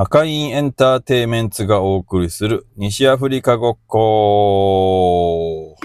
[0.00, 5.76] 赤インエンターテイメンツがお送りする西アフリカごっこ。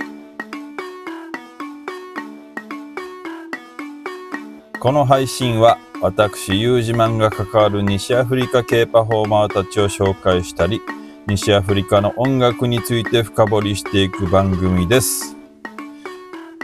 [4.79, 10.79] この配信は私、ユージマンが関わる西アフリカ系パフォーマーたちを紹介したり、
[11.25, 15.35] 西アフリカの音楽について深掘りしていく番組です。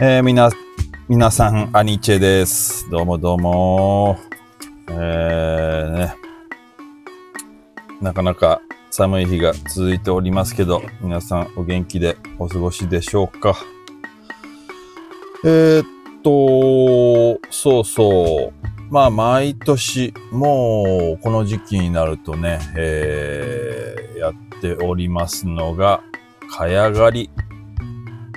[0.00, 0.50] えー、みな、
[1.08, 2.88] 皆さん、アニチェです。
[2.90, 4.18] どうもどうも。
[4.88, 6.19] えー、ね。
[8.00, 13.56] なかなか寒い日が続いておりますけど、皆さんお元気でお過ごしでしょうか？
[15.44, 15.84] えー、っ
[16.22, 18.92] と、そうそう。
[18.92, 26.02] まあ、毎年、もう、この時期になるとね、えー、やっておりますのが、
[26.50, 27.30] かやがり。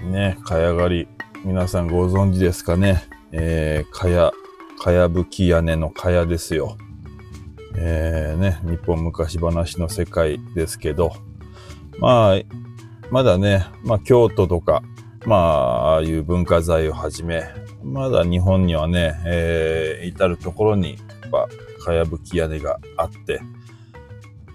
[0.04, 1.08] ね、かやがり。
[1.44, 3.04] 皆さんご存知ですかね？
[3.32, 4.32] えー、かや、
[4.80, 6.78] かやぶき屋根のかやですよ。
[7.76, 11.14] えー、ね、日本昔話の世界ですけど、
[12.00, 12.42] まあ、
[13.10, 14.84] まだね、まあ京都とか、
[15.26, 17.44] まあ、ああいう文化財をはじめ、
[17.84, 21.48] まだ日本にはね、えー、至るところに、やっぱ、
[21.84, 23.42] かやぶき屋根があって、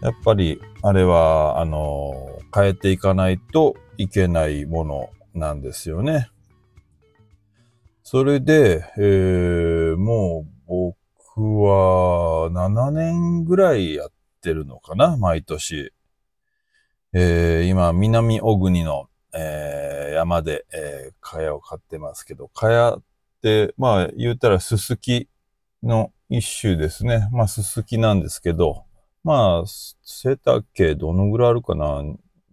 [0.02, 6.30] やっぱり、あれは、あの、変えていかないといけないものなんですよね。
[8.02, 10.96] それで、えー、もう僕
[11.42, 15.92] は7年ぐらいやってるのかな、毎年。
[17.12, 23.02] えー、今、南小国の、えー、山で、えー、蚊帳を飼ってますけど、蚊帳っ
[23.40, 25.28] て、まあ言うたらススキ
[25.82, 27.28] の一種ですね。
[27.32, 28.84] まあススキなんですけど、
[29.24, 29.64] まあ
[30.02, 32.02] 背丈どのぐらいあるかな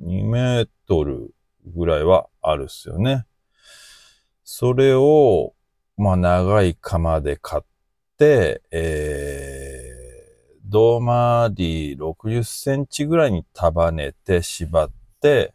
[0.02, 1.33] ?2 メートル
[1.66, 3.25] ぐらいはあるっすよね。
[4.44, 5.53] それを、
[5.97, 7.75] まあ長い釜で買って、
[8.20, 15.54] えー、胴回り60センチぐらいに束ねて縛って、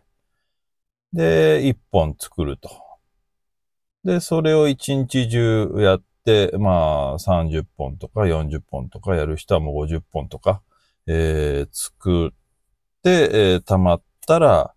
[1.12, 2.70] で、1本作ると。
[4.04, 10.62] で、それを一日中やって、まあ30本とか40本とかやる人はもう50本とか、
[11.06, 12.30] えー、作っ
[13.02, 14.74] て、えー、溜まったら、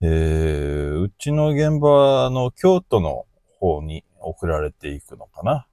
[0.00, 3.26] えー、うちの現場の京都の
[3.58, 5.66] 方に送られていくのかな。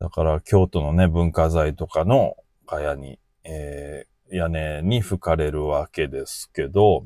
[0.00, 2.34] だから京都のね、文化財とかの
[2.66, 7.04] 茅に、えー、屋根に吹かれるわけですけど、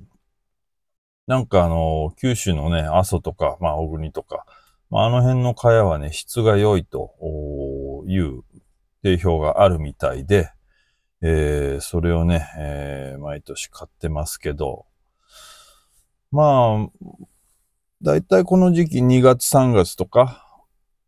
[1.26, 4.46] なんかあの、九州のね、阿蘇とか、まあ、小国とか、
[4.90, 7.14] まあ、あの辺の茅はね、質が良いと
[8.06, 8.42] いう
[9.02, 10.50] 定評があるみたいで、
[11.20, 14.86] えー、それをね、えー、毎年買ってますけど、
[16.30, 16.88] まあ、
[18.02, 20.43] だいたいこの時期2月3月とか、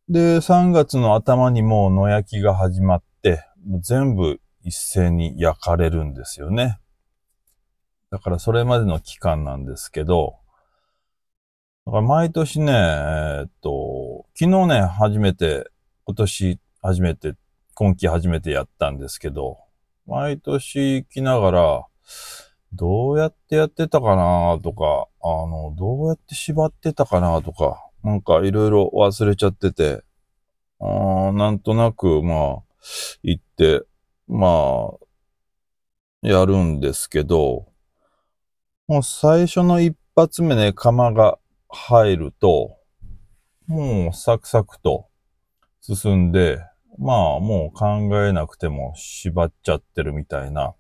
[0.09, 6.79] で、3月の頭にもう野焼きが始まって、もう全部一斉に焼かれるんですよね。
[8.13, 10.37] だからそれまでの期間なんですけど、
[11.87, 15.69] だから毎年ね、えー、っと、昨日ね、初めて、
[16.05, 17.35] 今年初めて、
[17.75, 19.59] 今季初めてやったんですけど、
[20.07, 21.87] 毎年来ながら、
[22.73, 30.05] どうやってやってたかなとか、あの、どうやって縛ってたかなとか、なんかいろいろ忘れちゃってて、
[30.81, 32.63] あなんとなく、まあ、
[33.25, 33.83] 行って、
[34.29, 34.93] ま
[36.23, 37.67] あ、やるんですけど、
[38.87, 42.77] もう最初の一発目ね、釜が入ると、
[43.67, 45.09] もうサクサクと
[45.81, 46.61] 進んで、
[46.99, 50.77] まあもう考えなくても縛っちゃってるみたいな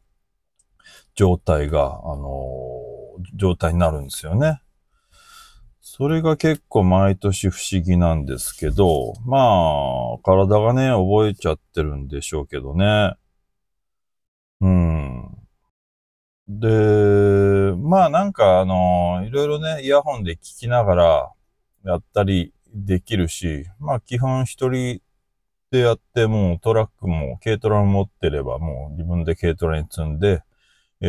[1.16, 4.60] 状態が、あのー、状態になるんですよね。
[5.97, 13.15] それが結構毎年不思議なんですけど、まあ、体がね、覚えちゃってるんでしょうけどね。
[14.61, 15.39] うん。
[16.49, 16.69] で、
[17.79, 21.33] まあなんかあの、いろいろね、イヤホンで聞きながら
[21.83, 25.01] やったりできるし、まあ基本一人
[25.71, 30.43] でやってもうトラックも軽トラも持ってればもう自分で軽トラに積んで、
[31.00, 31.06] え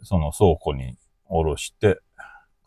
[0.00, 0.96] ー、その倉庫に
[1.28, 1.98] 下ろして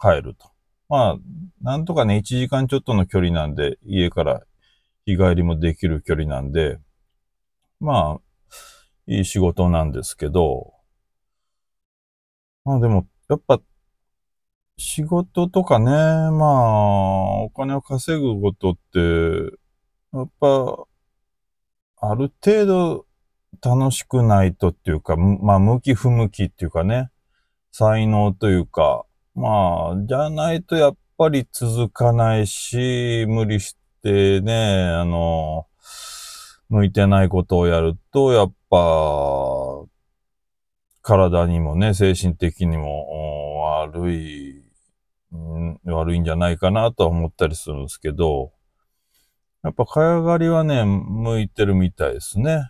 [0.02, 0.59] 帰ると。
[0.90, 1.18] まあ、
[1.62, 4.42] なんとかね、1時間ちょっとの距離なんで、家から
[5.06, 6.80] 日帰りもできる距離なんで、
[7.80, 8.22] まあ、
[9.06, 10.74] いい仕事なんですけど、
[12.66, 13.62] まあでも、やっぱ、
[14.78, 19.00] 仕事とかね、まあ、お金を稼ぐことって、
[20.14, 20.86] やっぱ、
[21.98, 23.06] ある程度
[23.62, 27.12] 楽しくないとっていうか、まあ、向き不向きっていうかね、
[27.72, 29.06] 才能というか、
[29.36, 35.68] まあ、じゃないとやっぱり続かないし、無理してね、あの、
[36.70, 38.78] 向いてないことをやると、やっぱ、
[41.02, 44.64] 体にもね、精神的にも悪い、
[45.86, 48.52] 悪いんじゃないかなとは思ったりするんですけど、
[49.64, 52.70] やっぱ、かやがりはね、向いてるみたいですね。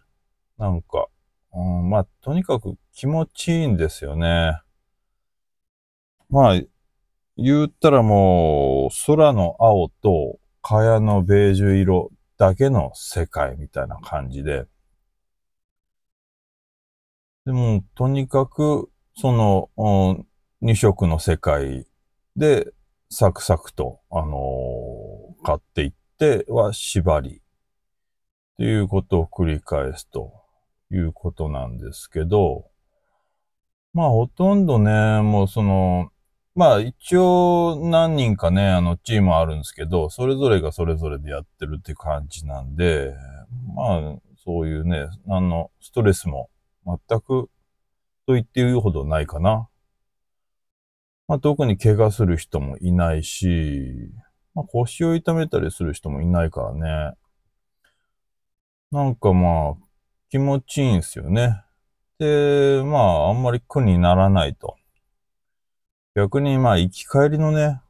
[0.58, 1.08] なんか、
[1.54, 4.60] うん、まあ、とにかく気持ちいいんですよね。
[6.30, 6.62] まあ、
[7.38, 14.66] 言ったらもう、空の青と蚊帳のベージュ色だけの世界みたいな感じで。
[17.46, 20.28] でも、とにかく、その、うん、
[20.62, 21.88] 二色の世界
[22.36, 22.72] で、
[23.10, 27.38] サクサクと、あのー、買っていっては縛り。
[27.38, 27.42] っ
[28.60, 30.34] ていうことを繰り返すと
[30.92, 32.66] いうことなんですけど、
[33.94, 36.12] まあほとんどね、もうその、
[36.60, 43.14] まあ一応何人かね、あのチームあるんですけど、それぞれがそれぞれでやってるって感じなんで、
[43.74, 46.50] まあそういうね、何のストレスも
[46.86, 47.50] 全く
[48.28, 49.70] と言っていいほどないかな。
[51.30, 54.12] まあ特に怪我する人もいないし、
[54.54, 57.18] まあ腰を痛めたりする人もいないからね。
[58.92, 59.74] なんかまあ
[60.30, 61.64] 気持ちいいんすよね。
[62.18, 64.76] で、まああんまり苦にならないと。
[66.16, 67.82] 逆にまあ行き帰りのね、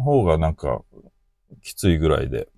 [0.00, 0.82] 方がなんか
[1.62, 2.48] きついぐらいで。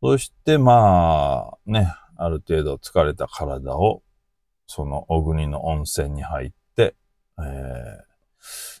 [0.00, 4.02] そしてまあね、ある程度疲れた体を
[4.66, 6.94] その小国の温泉に入って、
[7.38, 7.42] え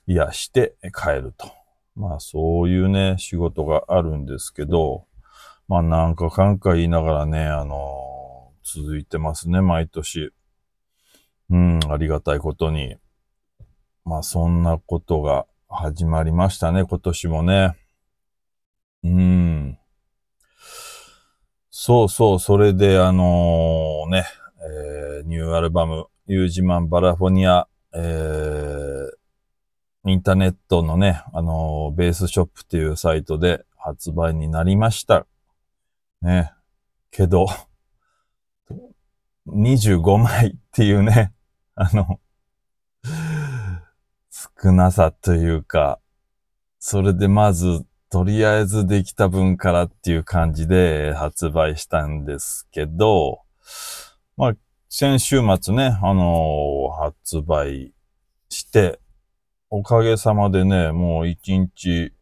[0.06, 1.50] ー、癒して帰ると。
[1.94, 5.06] まあそういうね、仕事があるんですけど、
[5.66, 10.32] まあなんかかんか言いながらね、あのー、続いてますね、毎年。
[11.50, 12.96] うん、ありがたいことに。
[14.08, 17.76] まあそんなことが始まりましたね、今年もね。
[19.04, 19.78] うん。
[21.70, 24.24] そうそう、それであのー、ね、
[25.20, 35.26] えー、ニューアルバム、ユージマン・バラフォニア、えー、インターネットのね、あのー、ベースショップっていうサイトで発売になりました。
[36.22, 36.54] ね。
[37.10, 37.46] けど、
[39.48, 41.34] 25枚っていうね、
[41.74, 42.20] あの、
[44.60, 46.00] 少なさというか、
[46.80, 53.42] それでまず、とりあえずできた分からっていう感じで発売したんですけど、
[54.36, 54.52] まあ、
[54.88, 57.92] 先週末ね、あのー、発売
[58.48, 58.98] して、
[59.70, 62.12] おかげさまでね、もう1日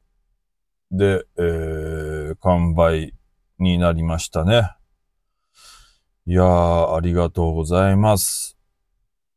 [0.90, 3.14] で、えー、完売
[3.58, 4.72] になりましたね。
[6.26, 8.58] いやー、ありがとうございます。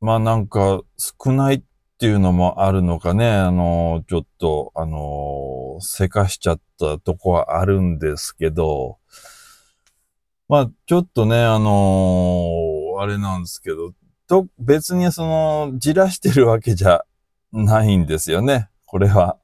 [0.02, 1.62] まあなんか少ないっ
[2.00, 9.00] っていうのもあるのかね、あの、ちょっと、あの、せかしちゃったとこはあるんですけど、
[10.48, 13.92] まあ、ちょっとね、あのあれなんですけど、
[14.30, 17.04] と、別にその、じらしてるわけじゃ
[17.52, 19.38] ないんですよね、これは。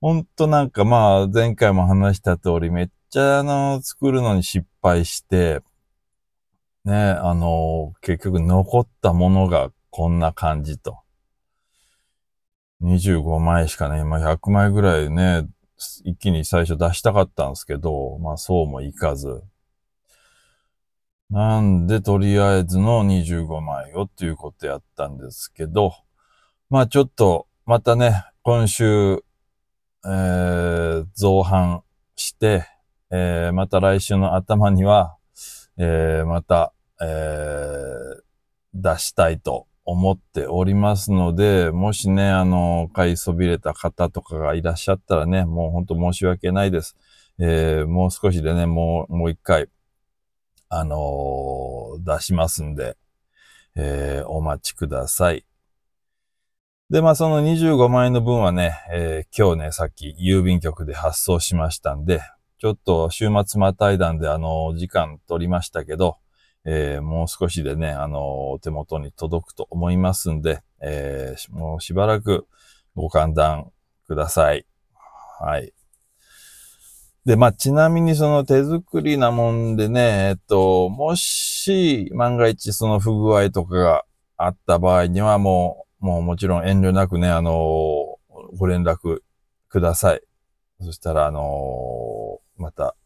[0.00, 5.60] ほんとなんかまあ、前回も話した通り、めっちゃあの、作るのに失敗して、
[6.86, 11.00] ね、あの、結局残ったものがこんな感じと。
[12.82, 15.46] 25枚しかね、まあ、100枚ぐらいね、
[16.04, 19.42] 一気に最初出したかったんですけど、まあそうもいかず。
[21.28, 25.94] なんで、とりあえずの25枚をっていうことやったんですけど、
[26.70, 29.24] まあちょっと、またね、今週、
[30.04, 31.82] えー、造反
[32.14, 32.64] して、
[33.10, 35.16] えー、また来週の頭には、
[35.78, 38.22] えー、また、えー、
[38.74, 46.96] 出したいと思っておりますので、もしね、あの、買いそびれた方とかがいらっしゃったらね、もうほんと申し訳ないです。
[47.38, 49.68] えー、もう少しでね、もう、もう一回、
[50.68, 52.96] あのー、出しますんで、
[53.76, 55.46] えー、お待ちください。
[56.90, 62.22] で、まあ、その25万円の分はね、えー、今日ね、さっき郵便局で発送しましたんで、
[62.58, 66.16] ちょっと週末またいだんで、あの時間取りましたけど、
[66.68, 72.46] えー、もう少しでね、あの、手元に届くと思いますんで、えー、もうしばらく
[72.96, 73.70] ご勘談
[74.08, 74.66] ください。
[75.38, 75.72] はい。
[77.24, 84.04] で、まあ、ちなみにその手作りなもんでね、えっと、もし万が一その不具合とかが
[84.36, 87.52] あった場合にはもう、もうもちろん遠慮なくね、あの
[88.56, 89.20] ご連絡
[89.68, 90.20] ください。
[90.80, 92.96] そしたら、あのまた、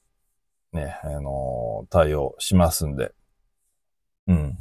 [0.73, 3.13] ね、あの対応しますんで。
[4.27, 4.59] うん。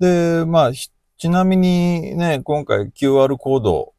[0.00, 3.94] で、まあ、ちなみにね、今回 QR コード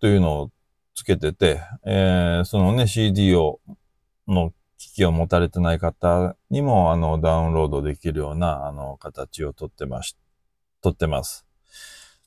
[0.00, 0.50] というのを
[0.94, 3.60] つけてて、えー、そのね、CD を、
[4.28, 10.16] の機器を持たれてない方にも、あの、ダウンロードできるような、あの、形をとってまし、
[10.80, 11.46] とってます。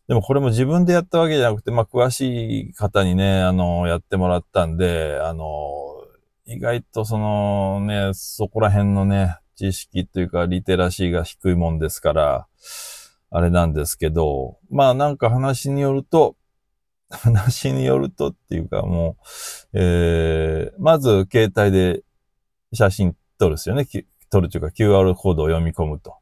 [0.07, 5.47] でもこれも自分でやったわけじゃなくて、まあ、詳しい方にね、あの、やってもらったんで、あの、
[6.45, 12.47] 意外とそのね、そこら辺のね、知識というか、リテラシーが低いもんですから、
[13.31, 16.35] あれなんですけど、まあなんか話によると、
[17.09, 19.17] 話によるとっていうかも
[19.73, 22.03] う、えー、まず携帯で
[22.73, 23.87] 写真撮るですよね。
[24.29, 26.15] 撮るというか QR コードを読み込むと。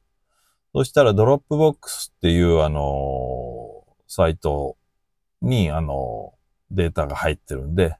[0.74, 4.78] そしたらドロップボックスっていうあの、サイト
[5.42, 6.34] にあの、
[6.72, 7.96] データが入ってるんで、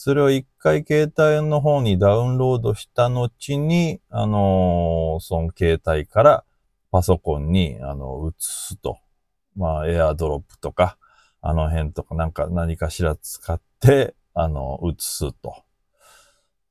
[0.00, 6.44] それを一回携帯の方にダウンロードした後に、あのー、その携帯から
[6.92, 9.00] パソコンに、あの、移すと。
[9.56, 10.98] まあ、エアドロップとか、
[11.40, 15.64] あの辺とかなんか何かしら使って、あの、移すと。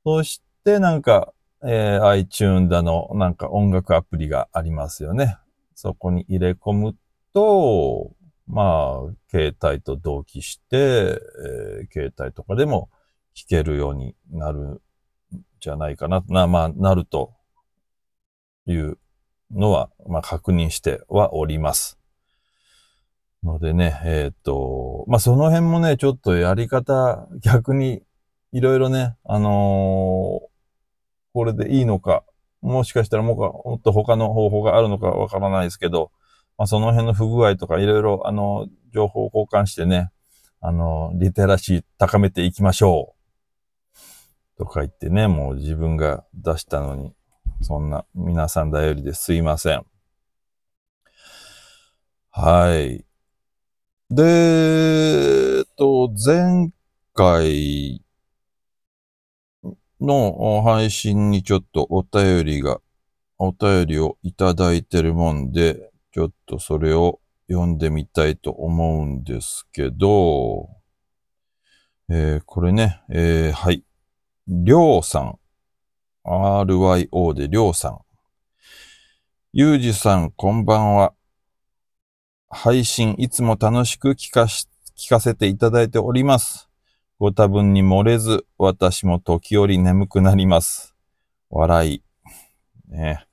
[0.06, 5.36] そしてなんか、えー、iTune だの、なんか音楽アプリがありますよね。
[5.74, 6.96] そこに入れ込む
[7.34, 8.10] と、
[8.46, 12.88] まあ、携帯と同期して、えー、携帯とかでも
[13.38, 14.80] 聴けるようになるん
[15.60, 17.34] じゃないかな、な、まあ、なると
[18.66, 18.98] いう
[19.52, 22.00] のは、まあ、確認してはおります。
[23.44, 28.02] のでね、えっ、と、まあ、その辺もね、ちょっとやり方、逆に、
[28.50, 30.48] いろいろね、あのー、
[31.32, 32.24] これでいいのか、
[32.60, 36.10] もしかしたらももっと他の方法があるのかわからないですけど、
[36.56, 40.10] まあ、その辺の不具合とかいろいろ、あの、情報を交換してね、
[40.60, 43.17] あの、リテラシー高めていきましょう。
[44.58, 47.14] とか言ってね、もう自分が出したのに、
[47.62, 49.84] そんな皆さんだよりですいません。
[52.30, 53.04] はい。
[54.10, 56.70] で、えっと、前
[57.14, 58.02] 回
[60.00, 62.80] の配信にちょっとお便りが、
[63.38, 70.68] お便りをいただいてるもんで、ちょっとそれを読んでみたいと思うんですけど、
[72.10, 73.84] えー、これね、えー、はい。
[74.50, 75.38] りょうさん。
[76.24, 77.98] RYO でりょうさん。
[79.52, 81.12] ゆうじさん、こんばんは。
[82.48, 86.70] 配信いつも楽しく聞かし、聞かせていただいております。
[87.18, 90.94] ご多分に漏れず、私も時折眠くなります。
[91.50, 92.02] 笑い。
[92.88, 93.26] ね、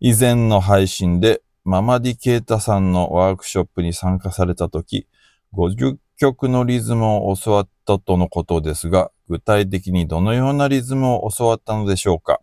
[0.00, 5.06] 以前の配信で、ママディケータさんのワークショップに参加されたとき、
[5.54, 12.42] 50曲のリズムを教わったとのことですが、具体的にどのようなリズムを教わったのでしょうか？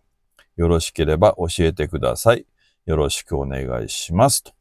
[0.58, 2.48] よろしければ教えてください。
[2.88, 4.44] よろしくお願いします。
[4.44, 4.54] と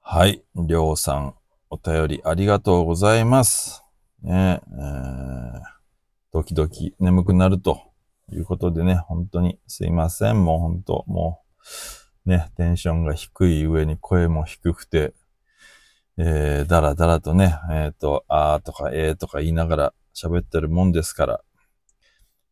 [0.00, 0.42] はい。
[0.56, 1.34] りょうさん、
[1.70, 3.84] お便りありがとうございます。
[4.22, 5.60] ねえー、
[6.32, 7.80] ドキドキ眠くなると
[8.32, 10.44] いうことでね、本当にすいません。
[10.44, 11.42] もう本当、も
[12.26, 15.14] う、ね、テンションが低い上に声も低くて、
[16.16, 19.94] えー、だらだらとね、えっ、ー、と、あーとかえーとか言いながら
[20.26, 21.40] 喋ってるもんですから、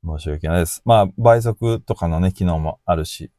[0.04, 0.82] 申し訳ないです。
[0.84, 3.30] まあ、倍速とかのね、機能もあるし、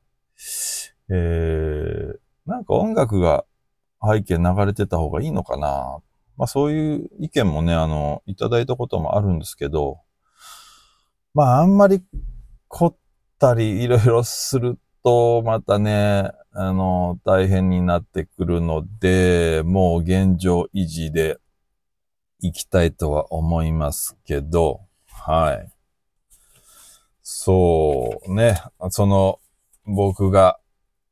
[1.10, 3.46] えー、なんか音楽が
[4.02, 6.00] 背景流れてた方がいいのかな。
[6.38, 10.00] まあそういう意見もね、あの、いただいたこともあるんですけど、
[11.34, 12.02] まああんまり
[12.70, 12.96] 凝っ
[13.40, 21.40] たりいろいろすると、またね、あの、大変になってくるので、もう現状維持で
[22.40, 25.72] 行きたいとは思いますけど、はい。
[27.22, 29.40] そうね、その、
[29.86, 30.60] 僕が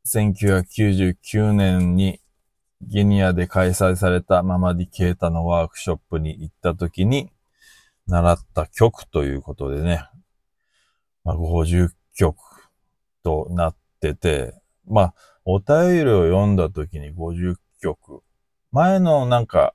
[0.05, 2.21] 1999年に
[2.81, 7.31] ギニアで開催されたママディケータのワークショップに行った時に
[8.07, 10.05] 習った曲ということでね、
[11.23, 12.37] まあ、50曲
[13.23, 14.53] となってて、
[14.87, 18.21] まあ、お便りを読んだ時に50曲。
[18.71, 19.73] 前のなんか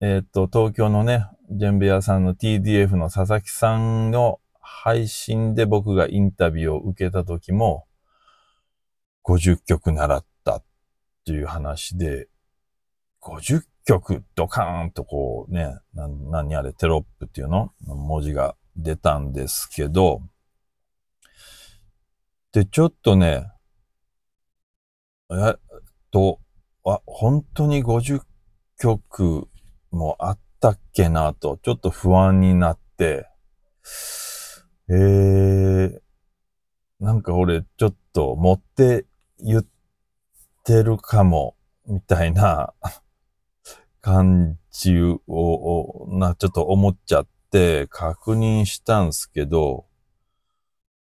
[0.00, 7.86] えっ、と、東京のね、ジェンベアさんの TDF の佐々木さんの配信で僕がインタビューを受けた時も、
[9.24, 10.64] 50曲習ったっ
[11.24, 12.28] ていう話で、
[13.22, 17.72] 50曲ドカーンとこうね、な何あれテロップっていうの？
[17.86, 20.22] 文字が出たんですけど、
[22.52, 23.46] で、ちょっとね、
[25.30, 25.58] えっ
[26.10, 26.40] と、
[26.84, 28.20] あ、本当に50
[28.78, 29.48] 曲
[29.94, 33.28] もあったっけなと、ちょっと不安になって、
[34.88, 36.00] えー、
[37.00, 39.06] なんか俺ちょっと持って
[39.40, 39.66] 言っ
[40.64, 42.72] てるかも、みたいな
[44.00, 49.86] 感じを、な、ちょっと思っちゃって確認したんすけど、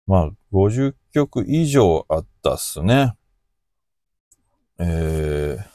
[0.07, 3.15] まあ、50曲以上あったっすね。
[4.77, 5.74] えー、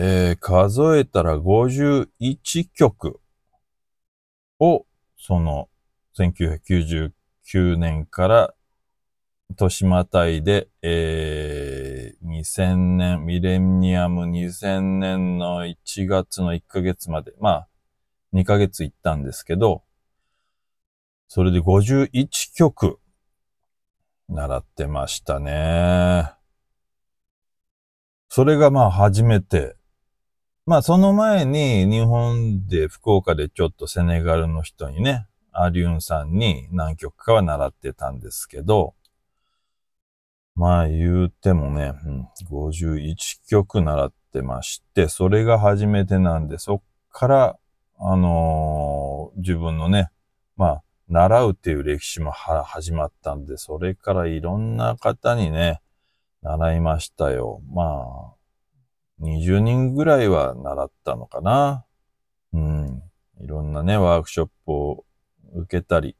[0.00, 3.18] えー、数えたら51曲
[4.60, 4.86] を、
[5.18, 5.68] その、
[6.16, 8.54] 1999年から
[9.56, 17.68] 年またいで、えー、2000年、ミレニアム2000年の1月の1ヶ月まで、まあ、
[18.32, 19.82] 2ヶ月行ったんですけど、
[21.26, 23.00] それで51曲
[24.28, 26.30] 習ってましたね。
[28.28, 29.77] それがまあ初めて。
[30.68, 38.92] まあその前に日本で福岡でちょっとセネガルの人にね、アリュンさんに何曲かは習ってたんですけど、
[40.54, 43.14] まあ言うてもね、うん、51
[43.48, 46.82] 曲習ってまして、それが初めてなんで、そっ
[47.12, 47.58] から、
[47.98, 50.10] あのー、自分のね、
[50.58, 55.80] まあ、習うっていう歴史も始まったんで、それからいろんな方にね、
[56.42, 57.62] 習いましたよ。
[57.72, 58.37] まあ、
[59.20, 61.84] 20人ぐらいは習ったのかな。
[62.52, 63.02] うん。
[63.40, 65.04] いろんなね、ワークショップを
[65.54, 66.16] 受けたり、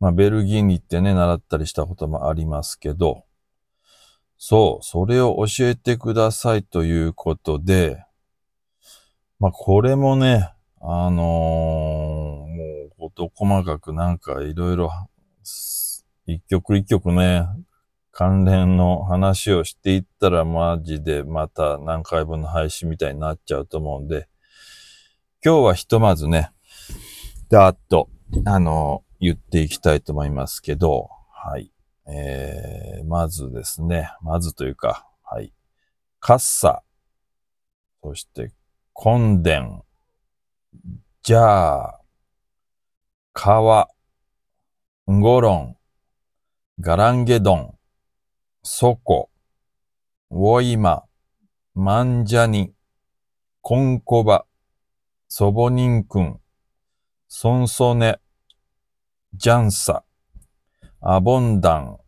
[0.00, 3.24] まあ、ベルギーに行ってね、習ったりしたこともありますけど、
[4.36, 8.04] そう、それを教えてくださいということで、
[9.38, 12.46] まあ、これもね、あのー、も
[12.88, 14.90] う、こと細かくなんかいろいろ、
[16.26, 17.46] 一曲一曲ね、
[18.12, 24.28] 関連の話をしていったらマジでまた何回分の配信みたいになっちゃうと思うんで、
[25.42, 26.52] 今日はひとまずね、
[27.48, 28.10] だーっと、
[28.44, 31.72] あの、言っていきたいと思いますけど、はい。
[32.06, 35.54] えー、まずですね、まずというか、はい。
[36.20, 36.82] カッサ、
[38.02, 38.52] そして、
[38.92, 39.82] コンデン、
[41.22, 42.00] じゃあ、
[43.32, 43.88] 川、
[45.06, 45.76] ゴロン、
[46.78, 47.78] ガランゲドン、
[48.64, 49.28] そこ、
[50.30, 51.02] おいま、
[51.74, 52.72] まんじゃに、
[53.60, 54.46] こんこば、
[55.26, 56.40] そぼにんくん、
[57.26, 58.20] そんそね、
[59.34, 60.04] じゃんさ、
[61.00, 61.98] あぼんだん、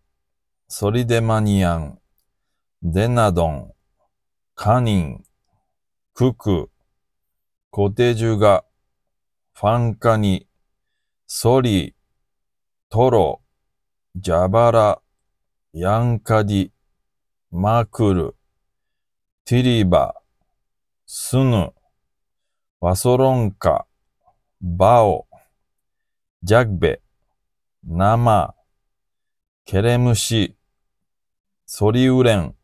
[0.68, 1.98] そりでまにやん、
[2.84, 3.74] でなどん、
[4.54, 5.24] かにん、
[6.12, 6.70] くく、
[7.70, 8.64] こてじゅが、
[9.54, 10.46] ファンカに。
[11.26, 11.96] そり。
[12.90, 13.42] とろ。
[14.14, 15.00] じゃばら、
[15.76, 16.70] ヤンカディ、
[17.50, 18.36] マクル、
[19.44, 20.14] ティリバ、
[21.04, 21.72] スヌ、
[22.78, 23.84] ワソロンカ、
[24.62, 25.26] バオ、
[26.44, 27.00] ジャグベ、
[27.82, 28.54] ナマ、
[29.64, 30.56] ケレムシ、
[31.66, 32.54] ソリウレン、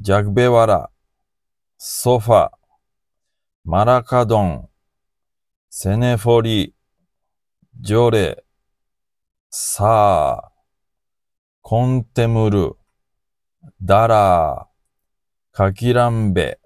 [0.00, 0.90] ジャグベワラ、
[1.78, 2.50] ソファ、
[3.64, 4.68] マラカドン、
[5.70, 6.74] セネフォリ、
[7.80, 8.42] ジョレ、
[9.48, 10.53] サー、
[11.66, 12.76] コンテムル、
[13.80, 16.58] ダラー、カキランベ、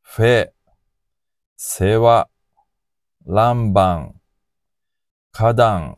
[0.00, 0.50] フェ、
[1.56, 2.28] セワ、
[3.26, 4.20] ランバン、
[5.32, 5.96] カダン、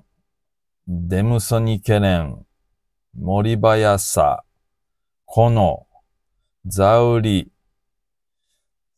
[0.87, 2.47] デムソニケレン、
[3.13, 4.43] モリバヤサ、
[5.27, 5.87] コノ、
[6.65, 7.53] ザウリ、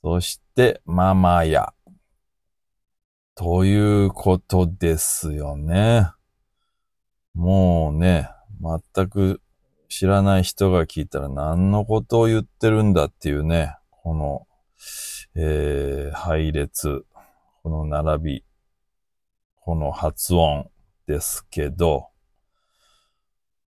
[0.05, 1.75] そしてママヤ。
[3.35, 6.13] ということですよね。
[7.35, 9.41] もうね、全く
[9.89, 14.47] 知らない人が聞いたら何のことを言ってるんだっていうね、この、
[15.35, 17.05] えー、配列、
[17.63, 18.45] この並び、
[19.57, 20.71] この発音
[21.07, 22.09] ですけど、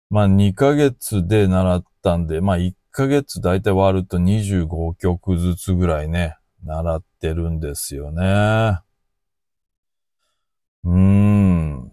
[0.10, 8.80] まあ2ヶ月で習ったんで、まあ1ヶ月だいたい割ると25曲ずつぐらいね、習ってるんですよね。
[10.84, 11.92] うーん。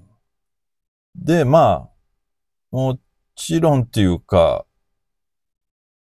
[1.15, 1.96] で、まあ、
[2.77, 2.99] も
[3.37, 4.67] ちろんっていうか、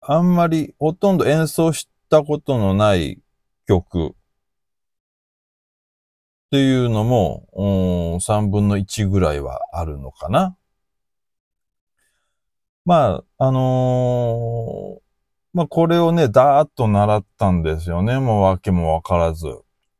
[0.00, 3.20] あんまりほとんど演奏したことのない
[3.66, 4.12] 曲っ
[6.52, 7.48] ていうのも、
[8.20, 10.56] 3分の1ぐらいはあるのかな。
[12.84, 15.00] まあ、あのー、
[15.52, 18.20] まあこれをね、だーっと習ったんですよね。
[18.20, 19.46] もう訳もわからず。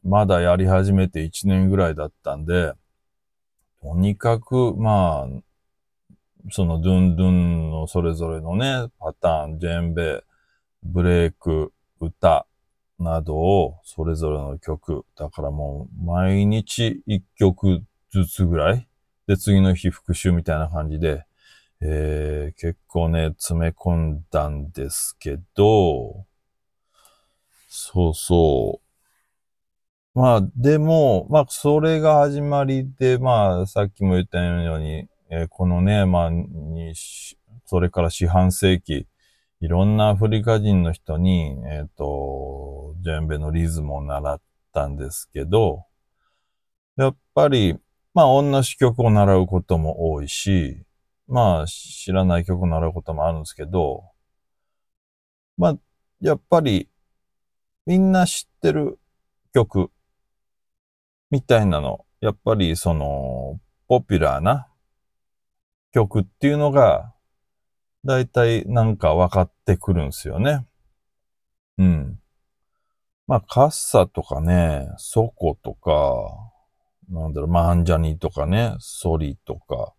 [0.04, 2.74] まだやり始めて1年ぐらいだったんで、
[3.82, 5.49] とにかく、まあ、
[6.50, 10.24] そのドゥンドゥンのそれぞれのね、パターン、ジェンベ、
[10.82, 12.46] ブレイク、歌
[12.98, 18.88] などをそれぞれの曲、だからもう毎日一曲ずつぐらい
[19.26, 21.24] で、次の日復習みたいな感じで、
[21.80, 26.26] えー、結構ね、詰め込んだんですけど、
[27.68, 30.18] そうそう。
[30.18, 36.94] まあ、でも、まあ、それが始まりで、まあ、さっきも言ったように、えー、このね、まあ、に、
[37.64, 39.06] それから四半世紀、
[39.60, 44.40] いろんなアフリカ人の人に、えっ、ー、と、ジェンベのリズムを習っ
[44.72, 45.86] たんですけど、
[46.96, 47.78] やっぱり、
[48.12, 50.82] まあ、同じ曲を習うことも多いし、
[51.28, 54.02] まあ、知らない曲を習うこともあるんですけど、
[55.56, 55.78] まあ、
[56.20, 56.88] やっぱり、
[57.86, 58.98] みんな知ってる
[59.54, 59.92] 曲、
[61.30, 64.69] みたいなの、やっぱりその、ポピュラーな
[65.92, 67.12] 曲っていうのが、
[68.04, 70.66] だいたいなんか分かってくるんですよね。
[71.78, 72.18] うん。
[73.26, 76.50] まあ、カッサとかね、ソコとか、
[77.08, 79.94] なんだろう、マンジャニとかね、ソリとか、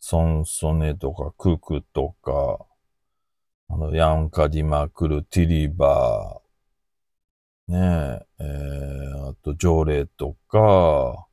[0.00, 2.66] ソンソネとか、ククとか、
[3.68, 11.26] あの、ヤンカディマクル、ティリバー、ねえ、えー、あと、ジョレとか、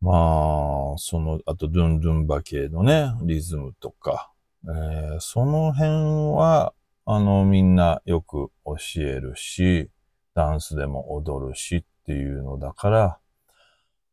[0.00, 4.30] まあ、その、あと、ドゥンドゥンバ系のね、リズムとか、
[4.64, 5.90] えー、その辺
[6.36, 9.90] は、あの、みんなよく教えるし、
[10.34, 13.18] ダンスでも踊るしっていうのだから、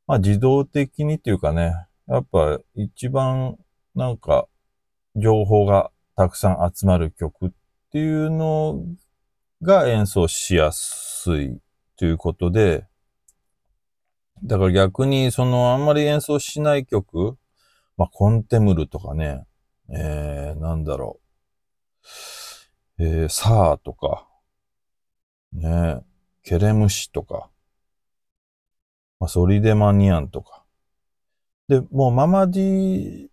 [0.07, 1.73] まあ自動的にっていうかね、
[2.07, 3.57] やっぱ一番
[3.95, 4.47] なんか
[5.15, 7.51] 情報がたくさん集まる曲っ
[7.91, 8.83] ていうの
[9.61, 11.59] が演奏しやすい
[11.97, 12.85] ということで、
[14.43, 17.37] だから逆にそのあんまり演奏しない曲、
[17.97, 19.45] まあコンテムルとかね、
[19.89, 21.19] えー、なんだろ
[22.97, 24.27] う、えー、サーとか、
[25.53, 26.01] ね、
[26.43, 27.49] ケレムシとか、
[29.19, 30.63] まあ、ソリデマニアンとか。
[31.69, 33.27] で、もうママディ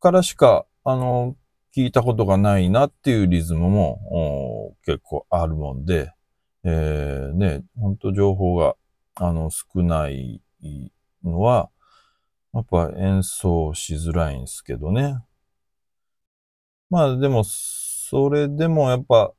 [0.00, 1.36] からしか、あの、
[1.76, 6.12] 聞いたことがないなっていうリズムも結構あるもんで、
[6.64, 8.74] えー、ね、ほんと情報が、
[9.20, 10.40] あの、少ない
[11.24, 11.70] のは、
[12.54, 15.16] やっぱ演奏しづらいんですけどね。
[16.88, 19.32] まあでも、それでもやっぱ、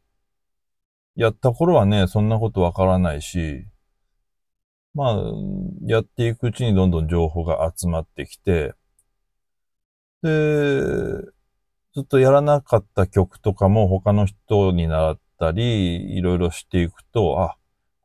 [1.16, 3.66] やった頃はね、そんなことわからないし、
[4.94, 5.18] まあ、
[5.86, 8.74] やっていくうちにどんどん情報が集まってきて、
[10.22, 10.30] で、
[11.94, 17.58] ずっとやらなかった曲とかも他の人に習ったり、いろいろしていくと、あ、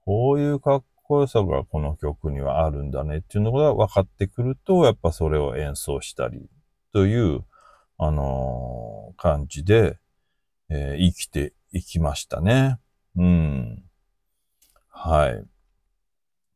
[0.04, 6.48] こういうかっこよさがこの曲にはあるんだねっていうのが分かってくると、やっぱそれを演奏したり
[6.94, 7.44] という、
[7.98, 9.98] あのー、感じで、
[10.70, 12.78] えー、生きていきましたね。
[13.16, 13.84] うん。
[14.88, 15.44] はい。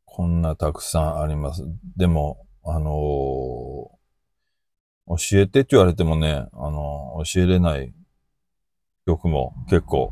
[0.07, 1.63] こんなたくさんあります。
[1.99, 2.93] でも、あのー、
[5.09, 7.93] 教えてって言われてもね、あのー、教えれない
[9.07, 10.11] 曲も結構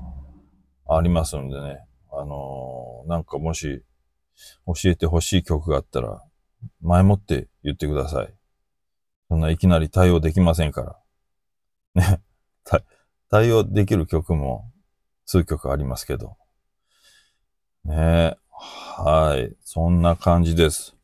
[0.86, 1.80] ありますんでね。
[2.12, 3.82] あのー、なんかもし
[4.66, 6.22] 教えてほしい曲があったら、
[6.80, 8.34] 前もって言ってください。
[9.28, 10.98] そんないきなり対応できませんか
[11.94, 12.02] ら。
[12.02, 12.20] ね。
[13.28, 14.70] 対応できる曲も
[15.24, 16.36] 数曲ありますけど。
[17.84, 19.54] ねはい。
[19.62, 20.96] そんな感じです。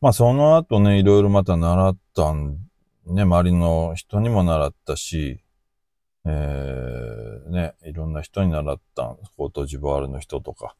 [0.00, 2.58] まあ、その後ね、いろいろまた習ったん、
[3.06, 5.42] ね、周りの人にも習ったし、
[6.24, 10.76] えー、ね、いろんな人に習ったん、コートジボワールの人とか。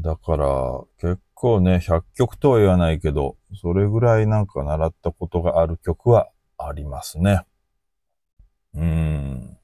[0.00, 6.28] だから、結構ね、100曲とは言わないけど、それぐらいなんか習ったことがある曲は
[6.58, 7.42] ありますね。
[8.74, 9.58] うーん。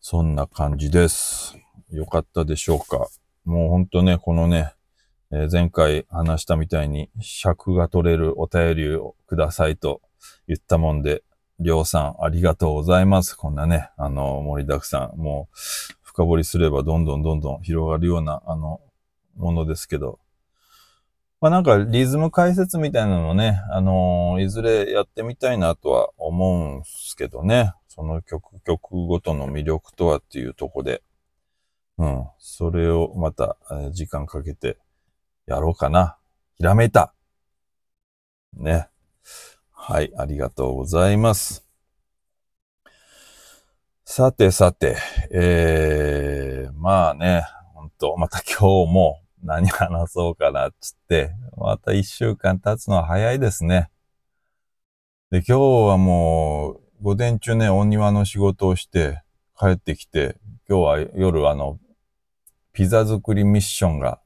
[0.00, 1.58] そんな感じです。
[1.90, 3.08] よかったでしょうか。
[3.44, 4.72] もうほんとね、このね、
[5.30, 10.00] えー、前回話したみたいに尺が取れるお便りをくださいと
[10.46, 11.22] 言ったもんで、
[11.60, 13.34] りょうさんありがとうございます。
[13.34, 15.56] こんなね、あの、盛りだくさん、もう
[16.02, 18.80] 深掘りすればどんどんどんどん広がるような、あの、
[19.38, 20.18] ものですけど、
[21.40, 31.02] まあなんかリズム解説みたいなのもね、あのー、いずれやってみたいなとは思うんすけどね、その曲、曲ごとの魅力とはっていうとこで、
[31.98, 32.26] うん。
[32.38, 34.78] それをまた、え時間かけて
[35.46, 36.16] やろうかな。
[36.56, 37.12] ひらめいた。
[38.54, 38.88] ね。
[39.72, 41.66] はい、ありがとうございます。
[44.04, 44.96] さてさて、
[45.32, 53.90] えー、まあね、ほんと、また今日も何話そうかなっつって、また一週間経つのは早いですね。
[55.30, 59.22] で、今日はもう、午前中ね、お庭の仕事をして
[59.58, 61.78] 帰ってきて、今日は夜あの、
[62.72, 64.20] ピザ作りミッションが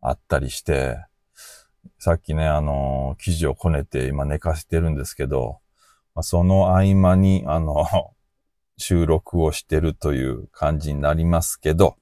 [0.00, 0.98] あったりして、
[1.98, 5.60] さっきね、あの、生地をこねて今寝かせてるんですけど、
[6.14, 7.86] まあ、その合間に、あの、
[8.76, 11.96] 収録をしてるという感じになりますけど、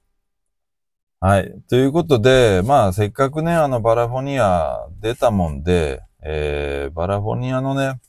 [1.25, 1.55] はい。
[1.69, 8.01] ということで、まあ、せっかくね、あの、バラフォニア出たもんで、えー、バラフォニアのね、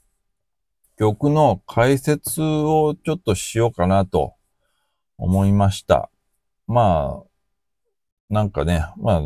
[0.98, 4.34] 曲の解説をちょっとしようかなと
[5.16, 6.10] 思いました。
[6.66, 9.22] まあ、なんかね、まあ、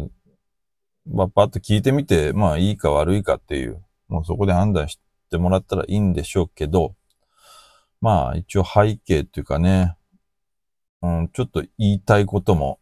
[1.10, 6.94] まあ、パッと聞いてみて、まあ、いいか悪いかっていう、もうそこで判断してもらったらいいんでしょうけど、
[8.02, 9.96] まあ、一応背景っていうかね、
[11.00, 12.80] うん、ちょっと言いたいことも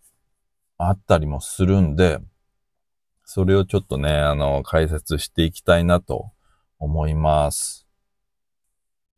[0.79, 2.19] あったりもするんで、
[3.25, 6.31] それをちょっとね、あの、解説していきたいなと
[6.79, 7.87] 思います。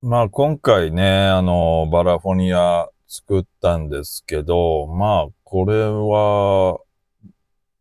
[0.01, 6.79] まあ、今回ね、あの、バラフォニア作ったんですけど、まあ、これは、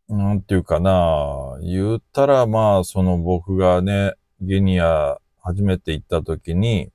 [0.08, 6.90] なんていうかな、言ったらまあ、その僕がね、ゲニア初めて行った時に、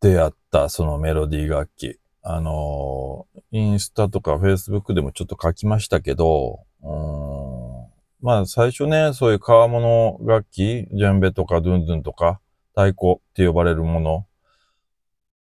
[0.00, 1.98] 出会ったそのメロディー楽器。
[2.22, 7.62] あの、インスタとかフェイスブックでもちょっと書きましたけど、うん
[8.24, 14.26] まあ最初ね、そういう川物楽器、ジェンベとかドゥンドゥンとか太鼓って呼ばれるもの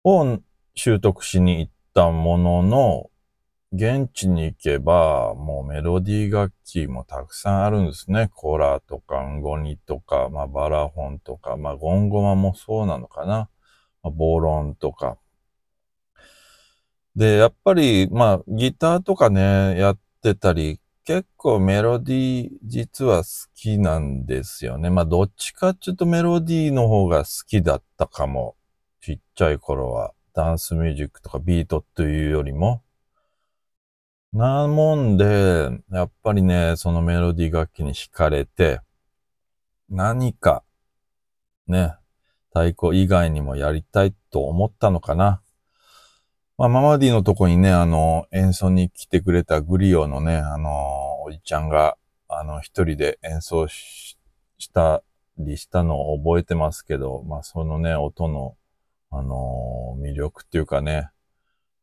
[0.03, 0.39] を
[0.73, 3.09] 習得しに行ったものの、
[3.71, 8.29] 現地に行けば、もうメロディー楽器もたくさんあるんですね。
[8.33, 13.49] コラとか、ンゴニとか、まあバラホンとか、まあゴンゴマもそうなのかな。
[14.03, 15.17] まあボロンとか。
[17.15, 24.89] で、やっぱり、まあ、ギターとかね、やってたり、結構メロディー実は好きなんですよね。
[24.89, 28.55] まあ、どっちかっていうとメロディーの方が好きだったかも。
[29.01, 30.13] ちっちゃい頃は。
[30.33, 32.81] ダンスミュージックとかビートというよりも。
[34.31, 38.79] なもんで、やっぱりね、そのメロディー楽器に惹かれて、
[39.89, 40.63] 何か、
[41.67, 41.93] ね、
[42.49, 45.42] 太鼓以外にもやりたいと思ったのかな。
[46.55, 54.17] まあ、ママディのとこにね、あの、演奏に来てくれたグリオのね、あの、おじちゃんが、あの、一人で演奏し
[54.71, 55.01] た
[55.39, 58.55] りしたのを覚えてますけど、まあ、そのね、音の、
[59.09, 61.09] あの、魅力っていうかね、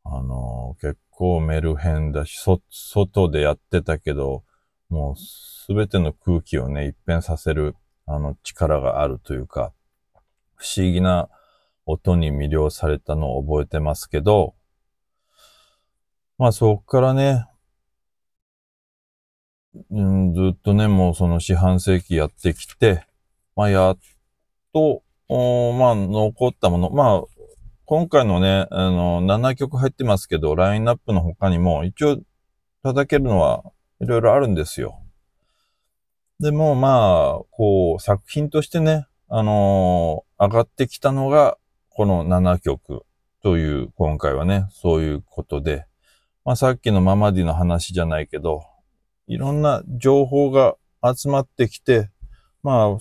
[0.04, 4.44] あの、結構メルヘンだし、そ、外でやってたけど、
[4.88, 7.74] もうすべての空気をね、一変させる、
[8.06, 9.72] あの、力があるというか、
[10.54, 11.28] 不思議な
[11.86, 14.54] 音に魅了されたのを覚えてますけど、
[16.40, 17.44] まあそこからね、
[19.90, 23.04] うん、ずっとね、もうその四半世紀やってきて、
[23.54, 23.98] まあやっ
[24.72, 27.44] と、まあ残ったもの、まあ
[27.84, 32.18] 今回のね、あの、7曲入ってますけど、ラインナップの他にも一応
[32.82, 33.62] 叩けるのは
[34.00, 34.98] いろいろあるんですよ。
[36.38, 41.58] でもまあ、こう作品としてね、あのー、上がってきたのが、
[41.90, 43.02] この7曲
[43.42, 45.84] という、今回はね、そういうことで、
[46.50, 48.64] まあさっきのママディの話じゃないけど、
[49.28, 52.10] いろんな情報が集まってきて、
[52.64, 52.98] まあ、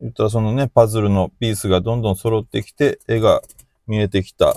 [0.00, 3.42] 言ったらそのね、パズルのピースがどんどん揃ってきて、絵が
[3.86, 4.56] 見えてきたっ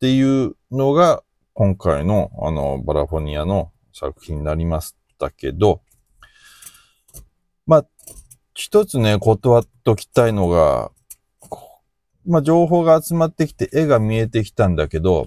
[0.00, 1.24] ていうのが、
[1.54, 5.80] 今回のあの、バラフォニアの作品になりましたけど、
[7.66, 7.86] まあ、
[8.54, 10.92] 一つね、断っときたいのが、
[12.28, 15.26] まあ、情報が集まってきて絵が見えてきたんだけど、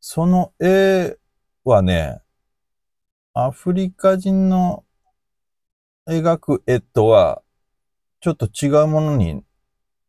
[0.00, 1.16] その絵
[1.64, 2.20] はね、
[3.34, 4.84] アフリカ人の
[6.08, 7.42] 描く絵とは、
[8.20, 9.42] ちょっと違うものに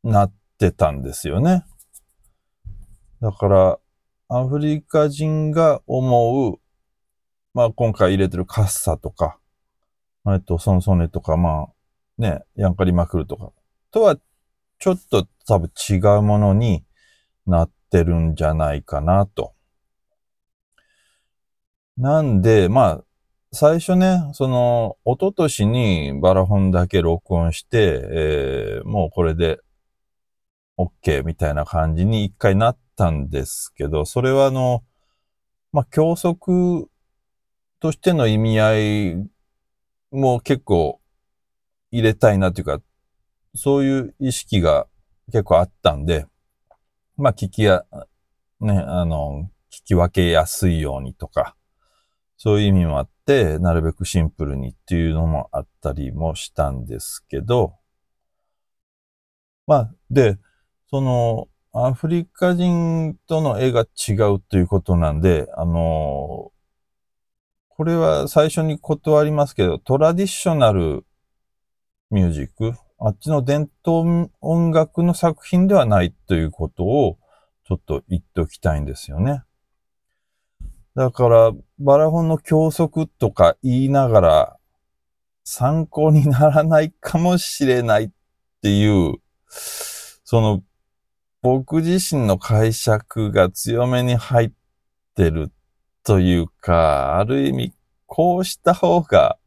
[0.03, 1.63] なってたんですよね。
[3.21, 3.79] だから、
[4.29, 6.59] アフリカ人が思う、
[7.53, 9.39] まあ今回入れてるカッサとか、
[10.27, 11.67] えっと、ソンソネとか、まあ、
[12.17, 13.51] ね、ヤンカリマクルとか、
[13.91, 14.17] とは、
[14.77, 16.85] ちょっと多分違うものに
[17.45, 19.53] なってるんじゃないかなと。
[21.99, 23.03] なんで、まあ、
[23.51, 29.59] 最初ね、その、一昨年にバラホンだけ録音して、えー、もうこれで
[30.77, 34.81] OK みたいな感じに一回なったんですけど、それはあの、
[35.73, 36.89] まあ、教則
[37.81, 39.29] としての意味合い
[40.11, 41.01] も結構
[41.91, 42.79] 入れたいなというか、
[43.55, 44.87] そういう意識が
[45.33, 46.27] 結構あったんで、
[47.17, 47.83] まあ聞きや、
[48.61, 51.57] ね、あの、聞き分けやすいようにとか、
[52.39, 57.75] そういう意味もあって、なるべくシンプルにっていうのもあったりもしたんですけど、
[59.67, 60.37] まあ、で、
[60.89, 66.51] その、アフリカ人との絵が違うということなんで、あの
[67.67, 71.05] これは最初に断りますけど、トラディショナル
[72.09, 77.19] ミュージック、あっちの伝統音楽の作品ではないということを
[77.67, 79.43] ちょっと言っておきたいんですよね。
[80.99, 84.57] だから、バラホンの教則とか言いながら
[85.45, 88.09] 参考にならないかもしれないっ
[88.61, 89.15] ていう、
[89.47, 90.61] その
[91.41, 94.51] 僕自身の解釈が強めに入っ
[95.15, 95.53] てる
[96.03, 97.73] というか、ある意味
[98.05, 99.37] こうした方が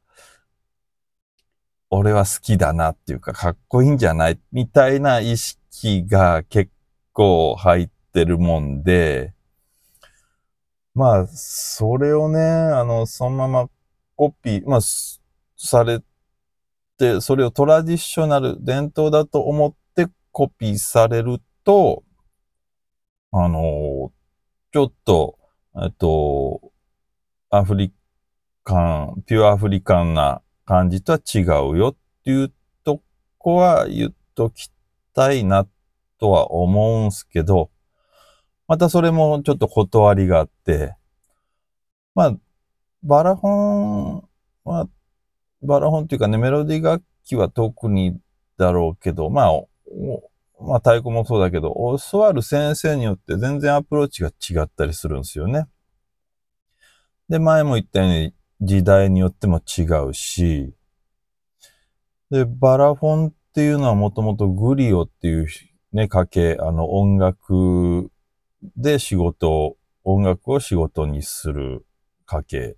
[1.91, 6.73] 俺は好きだなっていうか、かっこいいんじゃないみたいな意識が結
[7.13, 9.35] 構入ってるもんで、
[10.95, 13.71] まあ、それをね、あの、そのまま
[14.15, 14.81] コピー、まあ、
[15.57, 16.01] され
[16.99, 22.05] て、それをトラディショナル、伝統だと思ってコピーされると、
[23.31, 24.13] あの、
[24.73, 25.39] ちょっと、
[25.83, 26.61] えっと、
[27.49, 27.93] アフリ
[28.63, 32.53] カン、ピュアアフリカンな感じとは違うよっていう
[32.85, 33.03] と
[33.39, 34.71] こは言っとき
[35.15, 35.67] たいな
[36.19, 37.71] とは思うんすけど、
[38.73, 40.97] またそれもちょっと断りがあって、
[42.15, 42.37] まあ、
[43.03, 44.25] バラホン
[44.65, 44.89] は、
[45.63, 48.19] バラホンっていうかね、メロディ楽器は特に
[48.57, 49.51] だろうけど、まあ、
[50.59, 51.75] まあ太鼓もそうだけど、
[52.11, 55.67] 教わる先生によって全然アプローチが違ったりするんですよね。
[57.29, 60.73] で、前も言ったように時代によっても違うし、
[62.31, 65.47] で、バラフォンっていうのはもともとグリオっていう
[65.93, 68.11] ね、家系、あの音楽
[68.77, 71.85] で仕事音楽を仕事にする
[72.27, 72.77] 家系。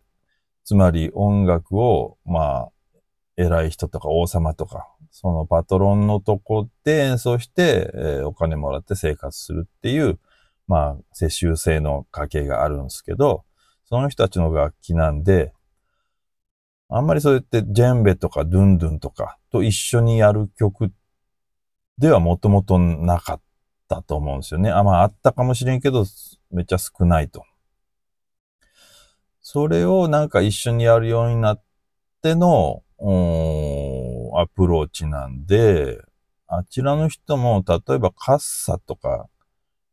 [0.64, 2.72] つまり音楽を、まあ、
[3.36, 10.18] 偉い人とか王様とか、そのパトロンのとこで演奏して、えー、お金もらって生活するっていう、
[10.66, 13.44] まあ、世襲制の家系があるんですけど、
[13.84, 15.52] その人たちの楽器なんで、
[16.88, 20.92] あんまりそうやってジェンベとかドゥンドゥンとかと一緒にやる曲
[21.98, 23.40] ではもともとなかっ
[23.94, 24.70] たと思うんですよね。
[24.70, 26.04] あ、まああったかもしれんけど、
[26.50, 27.44] めっちゃ少ないと。
[29.40, 31.62] それをなんか一緒にやるようになっ
[32.22, 32.82] ての、
[34.36, 36.00] アプローチなんで、
[36.46, 39.28] あちらの人も、例えばカッサとか、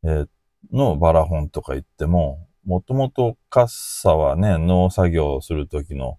[0.04, 0.28] えー、
[0.72, 6.18] のバラホンとか言っても、もともとカッサはね、農作業をするときの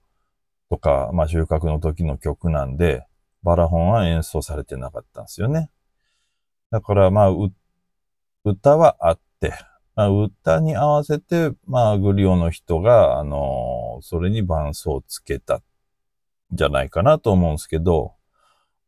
[0.71, 3.07] とか、まあ収穫の時の曲なんで、
[3.43, 5.71] バラホンは演奏されてなかったんですよね。
[6.71, 7.31] だからまあ、
[8.45, 9.55] 歌はあって、
[9.95, 15.63] まあ、歌に合わせて、まあ、グリオの人が、あの、それに伴奏をつけた
[16.51, 18.15] じゃないかなと思うんですけど、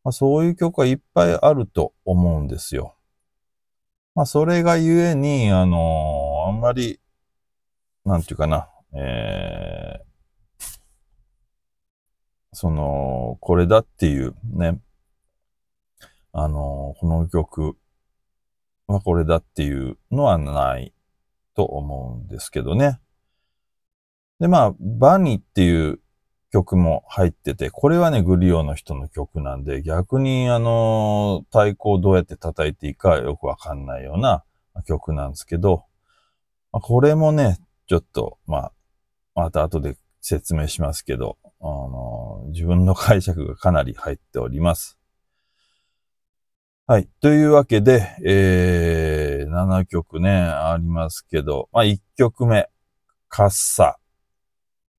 [0.02, 2.96] まあ、そういう曲はいっぱいあると思うんですよ。
[4.14, 7.00] まあ、それがゆえに、あの、あんまり、
[8.04, 10.78] なんていうかな、えー、
[12.52, 14.80] その、これだっていうね、
[16.32, 17.76] あの、この曲
[18.86, 20.92] はこれだっていうのはない
[21.54, 23.00] と思うんですけどね。
[24.40, 26.00] で、まあ、バニーっていう
[26.52, 34.44] 曲も入ってて、これはね、グリオの人の曲なんで、逆にあの、太鼓をどうやって叩いていいかよくわかんないような
[34.86, 35.84] 曲なんですけど、
[36.72, 38.72] まあ、これもね、ちょっと、まあ、
[39.34, 44.98] また後で説明しますけど、あの、自分の解釈がかなり入っております。
[46.86, 47.08] はい。
[47.22, 52.68] というわけで、えー、7曲ね、ありますけど、まあ、1曲目、
[53.30, 53.98] カッサ。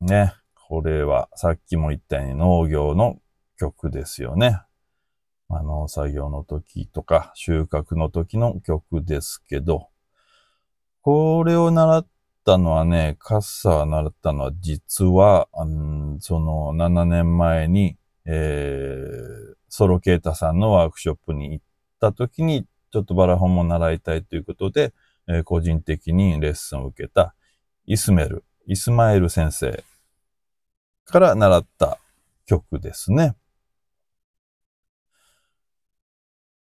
[0.02, 0.34] ね。
[0.68, 3.20] これは、さっきも言ったように農業の
[3.60, 4.62] 曲ですよね。
[5.48, 9.90] あの、作業の時とか、収穫の時の曲ですけど、
[11.04, 12.08] これを習っ
[12.46, 17.96] たのはね、カッサー習ったのは実は、うん、その7年前に、
[18.26, 21.65] えー、ソロケータさんのワークショップに行っ
[22.06, 24.94] た時に、ちょっとバラホンも習いたいということで、
[25.28, 27.34] えー、個人的にレッスンを受けた
[27.86, 29.84] イスメル、イスマエル先生
[31.06, 32.00] から習った
[32.46, 33.36] 曲ですね。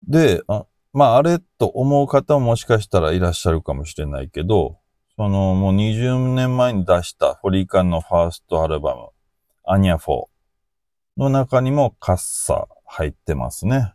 [0.07, 4.79] で、あまあ、あれと思う方ももしかしたらいらっしゃるかもしれないけど、
[5.17, 9.09] その、もう20年前に出したホリーカンのファーストアルバム、
[9.65, 10.25] アニャ4
[11.17, 13.93] の中にもカッサ入ってますね。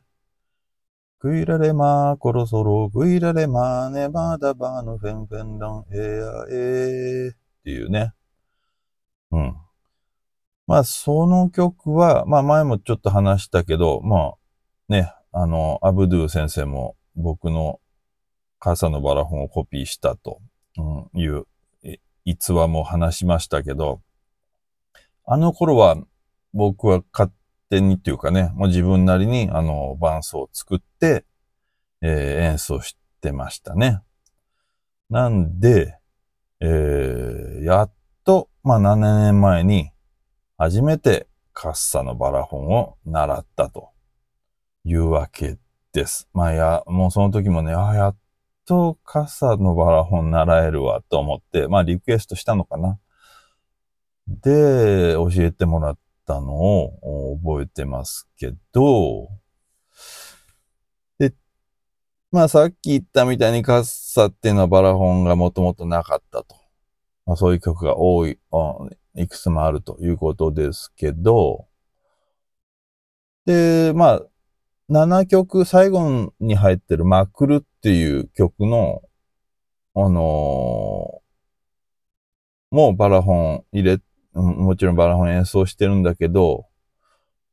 [1.24, 6.02] グイラレマーコロソロ、グイラレマーネマダバーのフェンフェンドンエア
[6.52, 8.12] エーっていうね。
[9.32, 9.56] うん。
[10.68, 14.34] まあ、その曲は、まあ、前もちょっと話したけど、まあ、
[14.90, 17.80] ね、あの、アブドゥ先生も僕の
[18.60, 20.42] 傘のバラ本をコピーしたと
[21.16, 21.46] いう
[22.26, 24.02] 逸話も話しましたけど、
[25.26, 25.96] あの頃は
[26.54, 27.32] 僕は勝
[27.74, 31.26] 手にっていうかね、もう自分なりにあの伴奏を作って、
[32.02, 34.02] えー、演奏してましたね。
[35.10, 35.98] なんで、
[36.60, 37.92] えー、やっ
[38.24, 39.92] と、まあ7年前に
[40.58, 43.90] 初めてカッサのバラ本を習ったと
[44.86, 45.58] いうわけ
[45.94, 46.30] です。
[46.34, 48.18] まあや、もうその時もね、あ、やっ
[48.66, 53.00] とカッサのバラ本習えるわと思って、まあリクエストしたのかな。
[54.28, 59.30] で、教えてもらったのを覚えてますけど、
[61.20, 61.34] で、
[62.32, 66.56] まあさっき言ったみたいにカッサっていうのはバラ本がもともとなかったと。
[67.26, 68.40] まあそういう曲が多い、
[69.16, 71.68] いくつもあるということですけど、
[73.46, 74.22] で、まあ、
[74.90, 79.02] 7曲最後に入ってるマクルっていう曲の、
[79.96, 84.00] あのー、もうバラ本入れ、
[84.34, 86.66] もちろんバラ本演奏してるんだけど、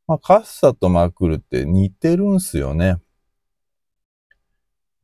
[0.07, 2.97] まあ、カッサとマクルって似てるんすよね。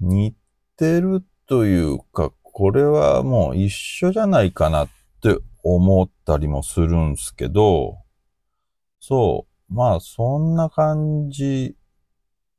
[0.01, 0.35] 似
[0.77, 4.89] てるというか、これはもう一緒じゃないかなっ
[5.22, 7.99] て思ったりもするんすけど、
[9.01, 9.74] そう。
[9.74, 11.77] まあ、そんな感じ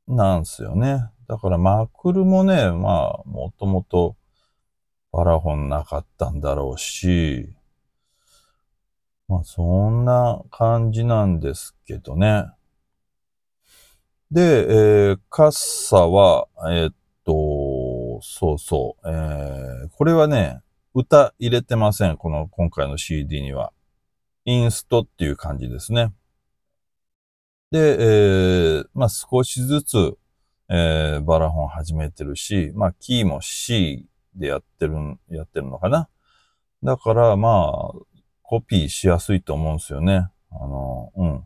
[0.08, 1.10] なんすよね。
[1.28, 4.16] だからマクルもね、まあ、もともと
[5.12, 7.50] バラホンなかったんだろうし、
[9.28, 12.46] まあ、そんな感じなんですけどね。
[14.32, 16.94] で、えー、カッサは、えー、っ
[17.26, 20.62] と、そうそう、えー、これはね、
[20.94, 22.18] 歌入れてません。
[22.18, 23.72] この今回の CD には。
[24.46, 26.14] インストっていう感じですね。
[27.70, 30.18] で、えー、まあ少しずつ、
[30.70, 34.96] えー、バラホン始めてるし、まあキーも C でやってる、
[35.30, 36.08] やってるのかな。
[36.82, 38.17] だからまあ、
[38.48, 40.30] コピーしやすいと思うんですよね。
[40.52, 41.44] あの、うん。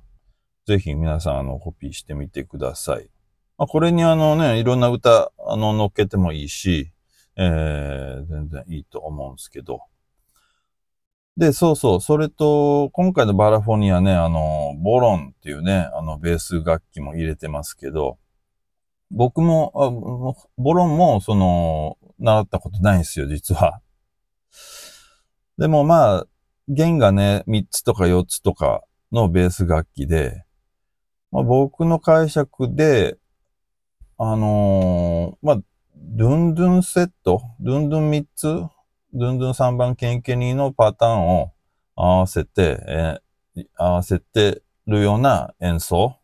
[0.67, 3.09] ぜひ皆さん、あの、コピーしてみてください。
[3.57, 6.93] まあ、これにあのね、いろんな歌、あの、乗っけてもいいし、
[7.37, 9.81] えー、全然いいと思うんですけど。
[11.37, 18.19] で、そうそう、それと、今回のバラフォニアね、あの、ボロンっていうね、あの、ベース楽器も入れてますけど、
[19.09, 23.81] 僕も、ボロンも、その、習ったことないんですよ、実は。
[25.57, 26.27] でもまあ、
[26.73, 30.45] 弦がね、3つとか4つとかのベース楽器で、
[31.29, 33.17] まあ、僕の解釈で、
[34.17, 35.57] あのー、まあ、
[35.95, 38.47] ドゥンドゥンセット、ドゥンドゥン3つ、
[39.13, 41.51] ドゥンドゥン3番ケンケニーのパターンを
[41.95, 46.15] 合わせて、えー、合わせてるような演奏。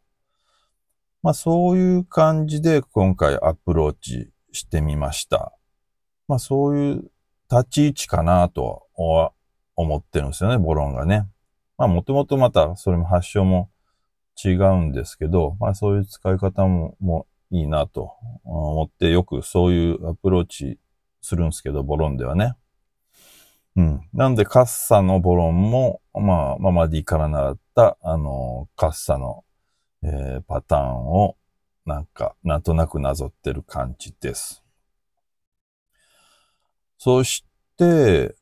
[1.23, 5.51] まあそういう感じで今回アプローチしてみました。
[6.29, 7.11] まあそういう
[7.51, 9.33] 立ち位置かなとは
[9.77, 11.25] 思ってるんですよね、ボロンがね。
[11.77, 13.69] まあもともとまたそれも発祥も
[14.43, 18.11] 違うんですけど、まあそういう使い方ももいいなと
[18.43, 20.79] 思ってよくそういうアプローチ
[21.21, 22.55] するんですけど、ボロンではね。
[23.77, 24.09] うん。
[24.11, 29.45] なんで、カッサのボロンも、まあ、ママディから習った、あの、カッサの、
[30.01, 31.37] えー、パターンを、
[31.85, 34.63] なんか、なんとなくなぞってる感じです。
[36.97, 37.45] そし、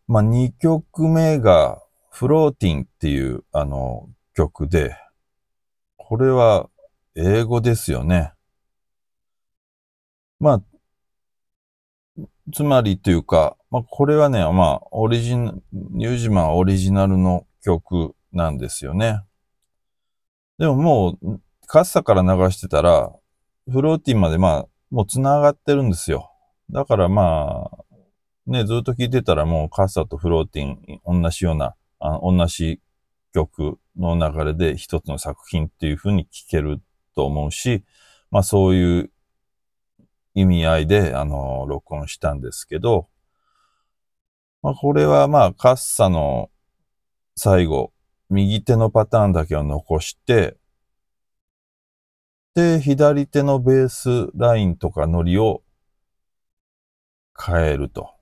[0.08, 4.96] まあ、2曲目が、フローティンっていう、あの、曲で、
[5.98, 6.70] これは、
[7.16, 8.34] 英語ですよね。
[10.40, 12.24] まあ、
[12.54, 19.22] つまりというか、まあ、これはね、まあ、オリジナ、ニュージマンオリジナルの曲なんですよね。
[20.58, 23.12] でももう、カッサから流してたら、
[23.70, 26.32] フローティンまでまあ、もう繋がってるんですよ。
[26.70, 27.85] だからまあ、
[28.48, 32.80] ね、ずっと聴いてたらもうカッサとフローティン、同じような、あ同じ
[33.34, 36.82] 曲の流れで一つの作品っていう風に聴ける
[37.16, 37.84] と思うし、
[38.30, 39.12] まあそういう
[40.36, 43.08] 意味合いで、あの、録音したんですけど、
[44.62, 46.50] まあ、これはまあ、カッサの
[47.36, 47.94] 最後、
[48.30, 50.58] 右手のパターンだけを残して、
[52.54, 55.62] で、左手のベースラインとかノリを
[57.38, 58.15] 変えると。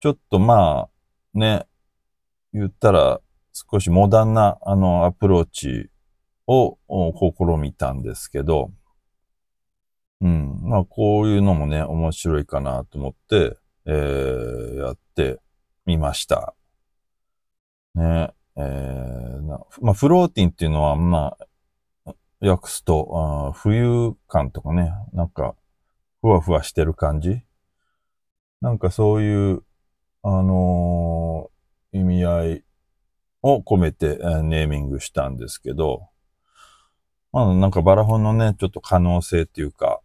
[0.00, 0.88] ちょっとま
[1.34, 1.66] あ、ね、
[2.52, 3.20] 言ったら
[3.52, 5.90] 少しモダンなあのアプローチ
[6.46, 6.78] を
[7.38, 8.72] 試みたんですけど、
[10.22, 10.60] うん。
[10.62, 15.38] まあ、こういうのもね、面白いかなと思って、えー、やって
[15.86, 16.54] みました。
[17.94, 18.34] ね。
[18.56, 21.36] えーなまあ、フローティンっていうのは、ま
[22.04, 25.54] あ、訳すと、あ浮遊感とかね、なんか、
[26.20, 27.42] ふわふわしてる感じ？
[28.60, 29.62] なんかそういう、
[30.22, 32.64] あのー、意味合い
[33.42, 36.08] を込めて、ネーミングしたんですけど、
[37.32, 40.00] まあなんかバラホンのね、ちょっと可能性っていうか、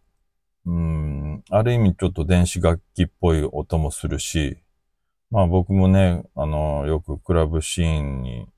[0.64, 4.58] うん、ある意味ちょっと電子楽器っぽい音もするし、
[5.30, 8.48] まあ僕もね、あの、よくクラブシーンに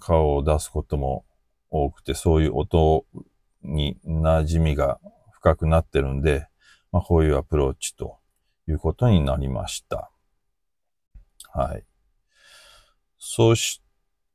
[0.00, 1.24] 顔を出すことも
[1.70, 3.06] 多くて、そういう音
[3.62, 5.00] に馴染みが
[5.32, 6.46] 深くなってるんで、
[6.92, 8.18] まあこういうアプローチと
[8.68, 10.10] いうことになりました。
[11.52, 11.84] はい。
[13.18, 13.82] そし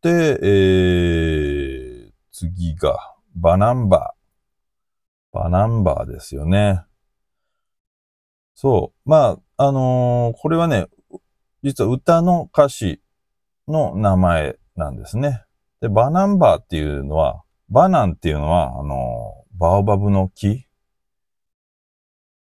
[0.01, 0.09] て、
[0.41, 5.37] えー、次が、バナンバー。
[5.37, 6.81] バナンバーですよね。
[8.53, 9.09] そう。
[9.09, 10.87] まあ、あのー、これはね、
[11.63, 13.01] 実は歌の歌詞
[13.67, 15.43] の名前なんですね。
[15.81, 20.65] で、バナンバーっていうのは、バナンっていうのは、あのー、バオバブの木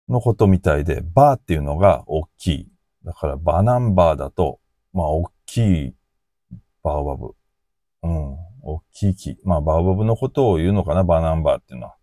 [0.09, 2.69] のことみたいで、バーっていうのが大きい。
[3.05, 4.61] だからバナンバーだと、
[4.95, 5.95] まあ大きい
[6.83, 7.35] バオバブ。
[8.05, 8.37] うん。
[8.63, 9.37] 大きい木。
[9.45, 11.97] まあバオバブのことを言うのかな、バナンバーっていうのは。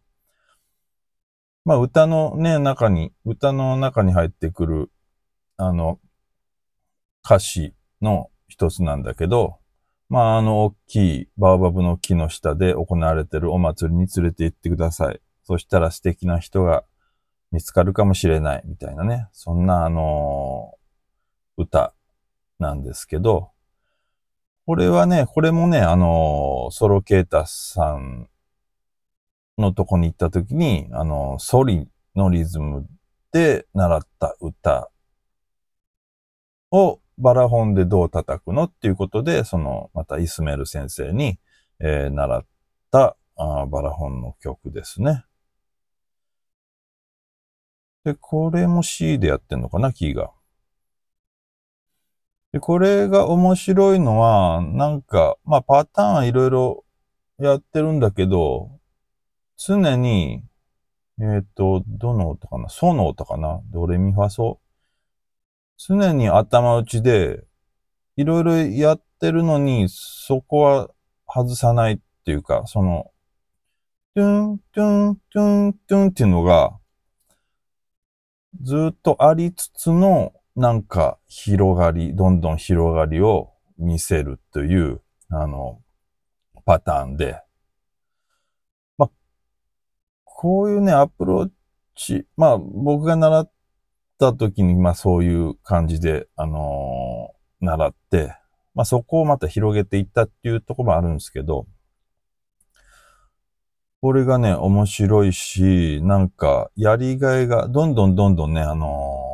[1.64, 4.92] まあ歌のね、中に、歌の中に入ってくる、
[5.58, 6.00] あの、
[7.24, 9.58] 歌詞の一つなんだけど、
[10.10, 15.22] まああの大きいバオバブの木の下で行われてるお祭りに連れて行ってください。
[15.44, 16.84] そしたら素敵な人が
[17.52, 21.94] 見つかるかもしれないみたいなね、そんなあのー、歌
[22.62, 23.52] なんですけど、
[24.66, 28.30] これはね、これもね、あの、ソロケータさん
[29.58, 32.88] のとこに行った時に、あの、ソリのリズム
[33.34, 34.92] で習った歌
[36.70, 41.40] をバラホンでどう叩くのっていうことで、その、またイスメル先生に、
[41.80, 42.46] えー、習っ
[42.92, 45.26] たあバラホンの曲ですね。
[48.04, 50.32] で、これも C でやってんのかな、キーが。
[52.54, 56.86] で、これが面白いのは、なんか、まあパターンいろいろ
[57.38, 58.80] やってるんだけど、
[59.58, 60.44] 常に、
[61.20, 62.68] えっ、ー、と、どの音かな？
[62.70, 63.62] ソの音かな？
[63.72, 64.60] ドレミファソ？
[65.78, 67.44] 常に頭打ちで、
[68.18, 70.90] いろいろやってるのに、そこは
[71.28, 73.12] 外さないっていうか、その、
[74.14, 76.78] トゥン、トゥン、トゥン、トゥンっていうのが、
[78.62, 85.82] ずっとありつつの、なんか広がり、どんどん広がりを見せるという、あの、
[86.66, 87.42] パターンで。
[88.98, 89.10] まあ、
[90.26, 91.50] こういうね、アプロー
[91.96, 93.52] チ、まあ、僕が習っ
[94.20, 98.36] た時に、まあそういう感じで、あのー、習って、
[98.76, 101.66] まあそこをまた広げていったっていうところもあるんですけど、
[104.02, 108.88] これがね、面白いし、なんか、やりがいが、どんどんどんどんね、あの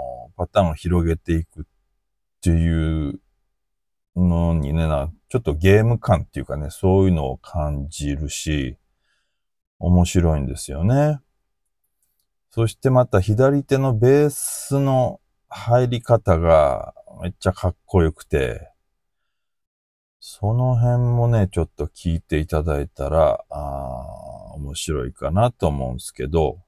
[0.04, 0.07] ー、
[0.38, 1.64] パターンを広げていくっ
[2.42, 3.20] ていう
[4.16, 8.78] のにね、なちょっとゲーム感っていうかね、そういうのを感じるし、
[9.80, 11.20] 面白いんですよね。
[12.52, 15.20] そしてまた左手のベースの
[15.50, 18.72] 入り方がめっちゃかっこよくて、
[20.20, 26.60] その辺もね、ちょっと聞いていただいたら、あ面白いかなと思うんですけど、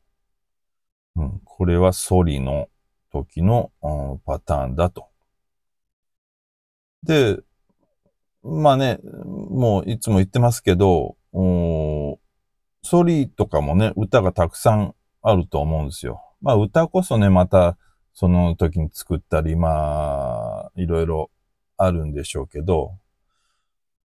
[1.15, 2.67] うん、これはソリの
[3.12, 3.72] 時の、
[4.26, 5.07] パターンだと。
[7.03, 7.39] で、
[8.43, 16.24] まあね、もういつも言ってますけど、ソリーとかもね、歌がたくさんあると思うんですよ。
[16.41, 17.78] まあ歌こそね、また
[18.14, 21.32] その時に作ったり、まあ、いろいろ
[21.78, 22.97] あるんでしょうけど、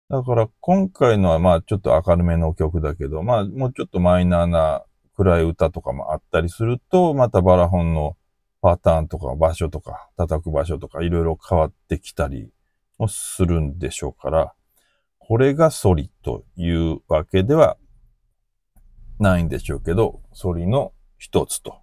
[0.09, 4.83] だから今回のはまあちょっと明るめの曲だけど、まあもうちょっとマイナーな
[5.15, 8.15] 暗い歌とかもあったりすると、またバラホンの
[8.63, 12.49] パターンとか場所とか叩く場所とかいろいろ変わってきたり
[12.97, 14.53] もするんでしょうから、
[15.19, 17.75] これがソリというわけでは
[19.19, 21.81] ないんでしょうけど、ソリの一つと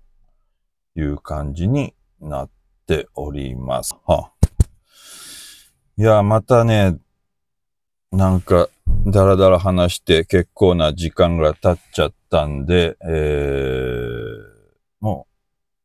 [0.97, 2.51] いう感じになっ
[2.87, 3.95] ております。
[4.07, 4.33] は、
[5.99, 6.97] いや、またね、
[8.11, 8.71] なんか、
[9.07, 14.50] だらだら話して結構な時間が経っちゃったんで、えー、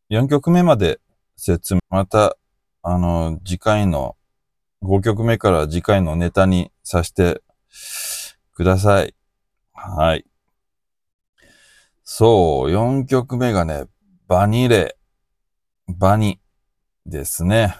[0.09, 0.99] 4曲目まで
[1.35, 2.37] 説明、また、
[2.81, 4.15] あの、次回の、
[4.81, 7.41] 5曲目から次回のネタにさせて
[8.53, 9.15] ください。
[9.73, 10.25] はい。
[12.03, 13.85] そう、4曲目がね、
[14.27, 14.97] バニレ、
[15.87, 16.39] バニ
[17.05, 17.75] ですね。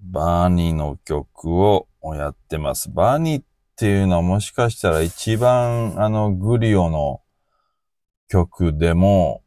[0.00, 2.90] バニの曲をやってます。
[2.90, 3.42] バニっ
[3.74, 7.22] っていうのはもしかしたら一番あのグリオの
[8.28, 9.42] 曲でも、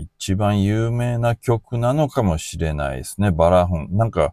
[0.00, 3.30] 一番有名な曲なのかもしれないですね。
[3.30, 3.88] バラホン。
[3.92, 4.32] なんか、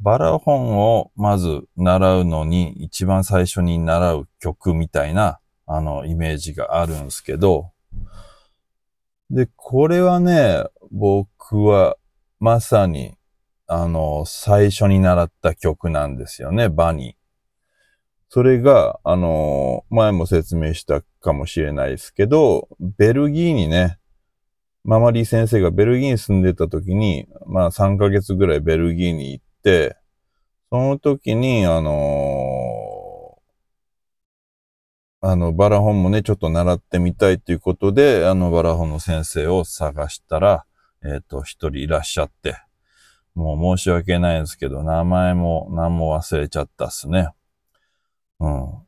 [0.00, 7.72] バラホンをまず習うのに一番最初に習う曲みたいなあのイメージがあるんですけど、
[9.30, 11.96] で、これはね、僕は
[12.38, 13.16] まさに
[13.66, 17.26] あの最初に習った曲なんですよね、バニー。
[18.28, 23.98] それが、あの前も説明したかもしれないですけど、ベルギーにね、
[24.86, 29.96] ママリー先生がベルギーに住んでた時に、まあ3ヶ月ぐらいベルギーに行って、
[30.70, 40.64] その時に、あのー、あの、バラ本もね、ちょっと習ってみたいということで、あの、バラ本の先生を探したら、
[41.02, 42.56] えっ、ー、と、一人いらっしゃって、
[43.34, 47.30] もう申し訳ないんですけど、名前も何も忘れちゃったっすね。
[48.38, 48.86] うん。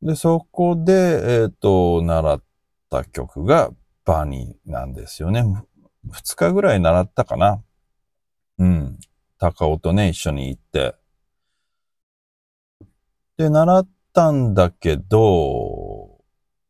[0.00, 2.42] で、そこで、えっ、ー、と、習っ
[2.88, 3.70] た曲が、
[4.06, 5.44] バニーなんですよね。
[6.10, 7.62] 二日ぐらい習ったかな。
[8.58, 8.98] うん。
[9.38, 10.94] 高尾とね、一緒に行って。
[13.36, 16.20] で、習ったんだけど、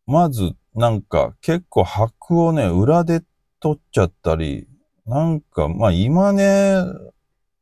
[0.07, 3.23] まず、なんか、結構拍をね、裏で
[3.61, 4.67] 取っちゃったり、
[5.05, 6.83] なんか、まあ今ね、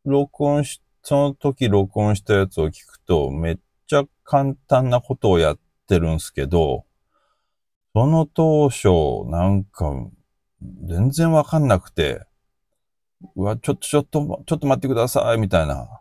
[0.05, 5.59] 録音し、その時録音したやつを聞くと、めっちゃ簡単なことをやっ
[5.89, 6.85] てるんすけど、
[7.95, 8.89] その当初、
[9.31, 9.93] なんか、
[10.85, 12.27] 全然わかんなくて、
[13.37, 16.01] うわ、ちょっと、ちょっと、ちょっと待ってください、みたいな。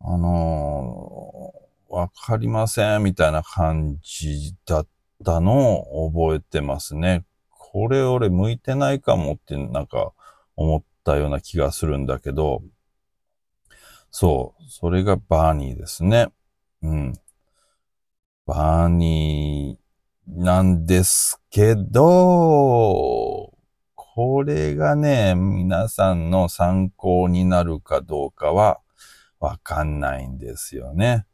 [0.00, 4.86] あのー、わかりません、みたいな感じだっ
[5.24, 7.24] たのを覚えてますね。
[7.50, 10.12] これ俺向いてないかもってなんか
[10.54, 12.62] 思ったような気がするんだけど、
[14.10, 16.28] そう、それがバーニーですね。
[16.82, 17.12] うん。
[18.46, 19.85] バーニー、
[20.28, 23.52] なんですけど、
[23.94, 28.80] これがね、皆さんの参考になるかどうかは
[29.38, 31.26] わかんないんですよね。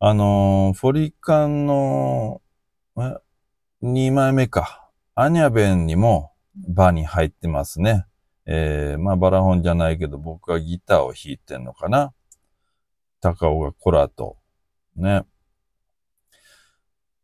[0.00, 2.42] あの、フォリカンの
[3.82, 4.90] 2枚目か。
[5.14, 8.04] アニャベンにもバーに入ってますね。
[8.46, 12.12] えー、まあバラホンじゃないけど僕はギターを弾いてんのかな。
[13.20, 14.36] 高尾がコラと。
[14.96, 15.24] ね。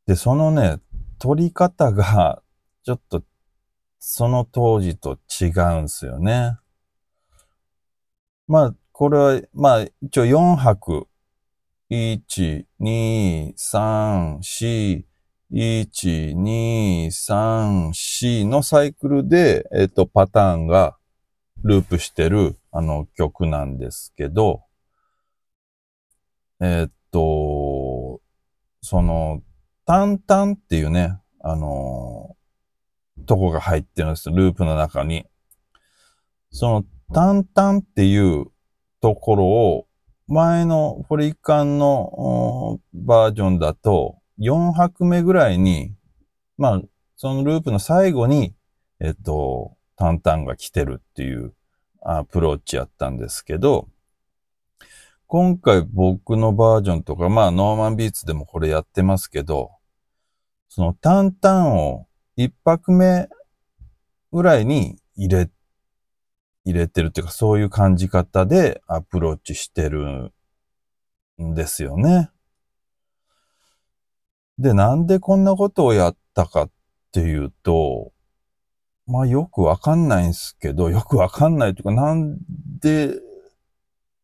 [0.07, 0.79] で、そのね、
[1.21, 2.43] 取り方が、
[2.83, 3.23] ちょっと、
[4.01, 6.57] その当時と違うんすよね。
[8.49, 11.07] まあ、これは、まあ、一応4拍。
[11.91, 15.05] 1、2、3、4、
[15.53, 20.97] 1、2、3、4のサイクルで、えっ、と、パターンが
[21.63, 24.63] ループしてる、あの、曲なんですけど、
[26.61, 28.21] えっと、
[28.83, 29.43] その、
[29.91, 34.37] タンタンっていうね、あのー、とこが入ってるんですよ。
[34.37, 35.27] ループの中に。
[36.53, 38.47] そのタンタンっていう
[39.01, 39.89] ところを
[40.29, 45.93] 前のフォリカンのバージョンだと4拍目ぐらいに、
[46.57, 46.83] まあ、
[47.17, 48.55] そのループの最後に、
[49.01, 51.53] えっと、タンタンが来てるっていう
[52.01, 53.89] アプローチやったんですけど、
[55.27, 59.73] 今回僕のバージョンとか、まあノーマンビーツでもこれやってますけど、
[60.71, 62.07] そのタンタンを
[62.37, 63.29] 一拍目
[64.31, 65.51] ぐらいに入れ、
[66.65, 70.33] 入れてるっていうかそういう感じ方でアプローチしてる
[71.43, 72.31] んですよね。
[74.59, 76.71] で、なんでこんなことをやったかっ
[77.11, 78.13] ていうと、
[79.09, 82.39] まあよくわかんないんですけど、よくわかんないというか、なん
[82.79, 83.19] で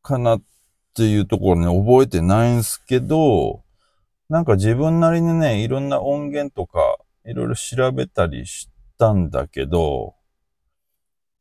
[0.01, 0.43] かなっ
[0.95, 3.65] ていうところに覚えてないんですけど、
[4.29, 8.69] なんか自分なりにね、いろんな音源とか、いろいろ調べたりし
[8.99, 10.15] たんだけど、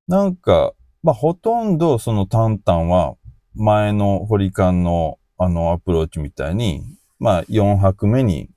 [0.08, 3.16] なんか、まあ、ほとんどそのタンタンは、
[3.56, 6.84] 前のホリカンのあのアプローチみたいに、
[7.20, 8.50] まあ、4拍目に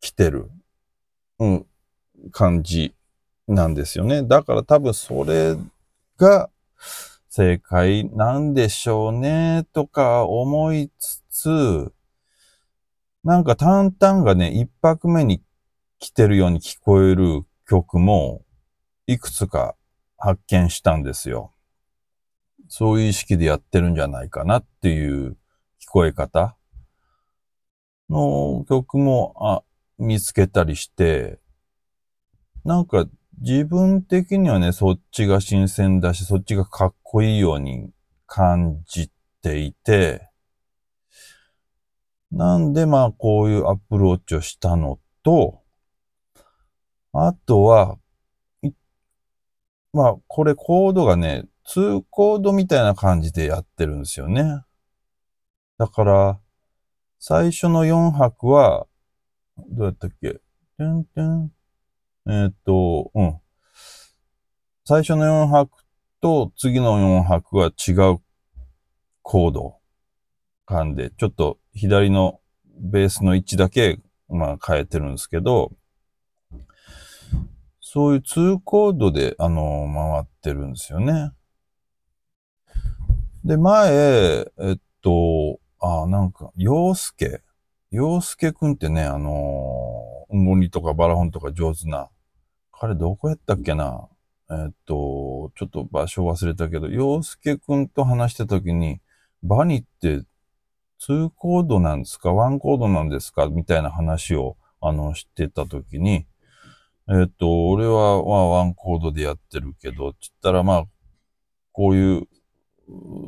[0.00, 0.50] 来てる、
[1.38, 1.66] うん、
[2.30, 2.94] 感じ
[3.48, 4.22] なんですよね。
[4.22, 5.56] だから多分それ
[6.16, 6.50] が
[7.28, 11.92] 正解なんでしょうね、とか思いつつ、
[13.24, 15.42] なんかタンタンがね、一拍目に
[16.00, 18.44] 来てるように聞こえる曲も、
[19.06, 19.76] いくつか
[20.16, 21.52] 発見したんですよ。
[22.68, 25.36] そういう意識でやってるんじゃないかなっていう
[25.80, 26.56] 聞こえ方
[28.08, 29.62] の曲もあ
[29.98, 31.38] 見つけたりして、
[32.64, 33.06] なんか
[33.40, 37.90] 自分的にはね、そっちが新鮮だし、そっちがかっこいいように
[38.26, 39.10] 感じ
[39.42, 40.31] ていて、
[42.32, 45.60] なんでまあこういうアプローチをしたのと、
[47.12, 47.98] あとは、
[49.92, 54.64] まあこれコードがね、2コードみたいな感じでやってるんですよね。
[55.76, 56.40] だから、
[57.18, 58.86] 最初の4拍は、
[59.68, 60.32] どうやったっけ？
[60.32, 61.52] トゥントゥン？
[62.26, 63.38] えー、っと、うん。
[64.86, 65.70] 最初の4拍
[66.22, 68.20] と次の4拍は違う
[69.20, 69.76] コード
[70.64, 72.40] 感で、ちょっと左の
[72.78, 73.98] ベースの位置だけ、
[74.28, 75.72] まあ変えてるんですけど、
[77.80, 81.32] そういう2コードで、あの、回ってるんですよね。
[83.44, 87.42] で、前、えっと、あ、なんか、洋介。
[87.90, 92.08] 洋介くんってね、あのー、ンゴとかバラホンとか上手な。
[92.72, 94.08] 彼どこやったっけな
[94.50, 99.00] えっと、ちょっと場所忘れたけど、洋介くんと話したときに、
[99.42, 100.22] バニって
[101.08, 103.46] 2コードなんですか ?1 コードなんですか？
[103.48, 106.26] みたいな話を、あの、してたときに、
[107.08, 110.84] えっと、俺は、まあ、1コードでやってるけど、つったら、まあ、
[111.72, 112.28] こういう、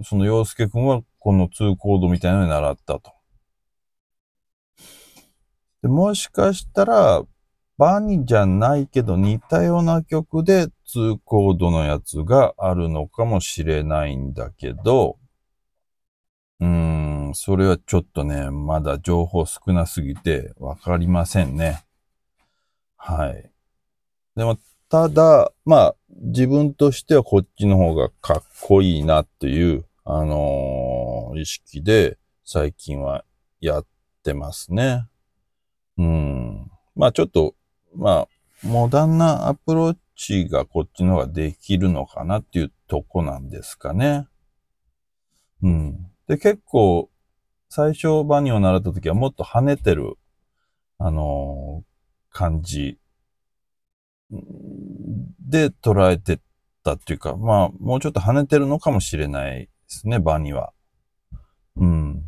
[0.05, 3.13] その洋介くんはこの2コードみたいなのに習ったと。
[5.83, 7.23] でもしかしたら、
[7.77, 15.19] バニじゃないけど似たような曲で2コードのやつがあるのかもしれないんだけど、
[16.61, 21.85] うーん、それはちょっとね、まだ情報少なすぎてわかりませんね。
[22.97, 23.51] はい。
[24.37, 24.59] でも、
[24.89, 33.25] ただ、まあ、自分としてはこっちの方がかっこいいなっていう、あのー、意識で最近は
[33.61, 33.87] やっ
[34.23, 35.07] てますね。
[35.99, 36.71] うん。
[36.95, 37.55] まあちょっと
[37.97, 38.29] まあ、
[38.63, 44.27] モダンなアプローチがこっちの方ができるのかなっていうとこなんですかね。
[45.63, 46.11] うん。
[46.27, 47.09] で、結構、
[47.77, 50.15] 最初バニーを習った時はもっと跳ねてる、
[50.99, 53.01] あのー、感じ
[55.41, 56.39] で捉えて
[56.85, 60.73] たっていうか、まあ、もうちょっと跳ねてるのかもしれないですね、バニーは。
[61.75, 62.23] うん。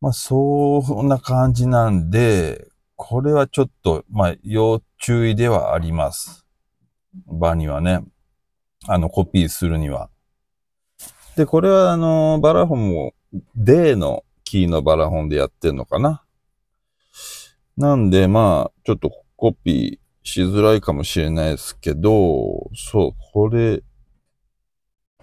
[0.00, 6.46] まあ、そんな感じなんで、これはちょっと、まあ、要注意ではあります。
[7.26, 8.04] 場にはね。
[8.86, 10.08] あの、コピーするには。
[11.34, 13.14] で、これはあの、バラフォンも
[13.56, 16.22] D のキーのバラフォンでやってんのかな？
[17.76, 23.82] なんで、まあ、ちょっとコピーしづらいかもしれないですけど、そう、これ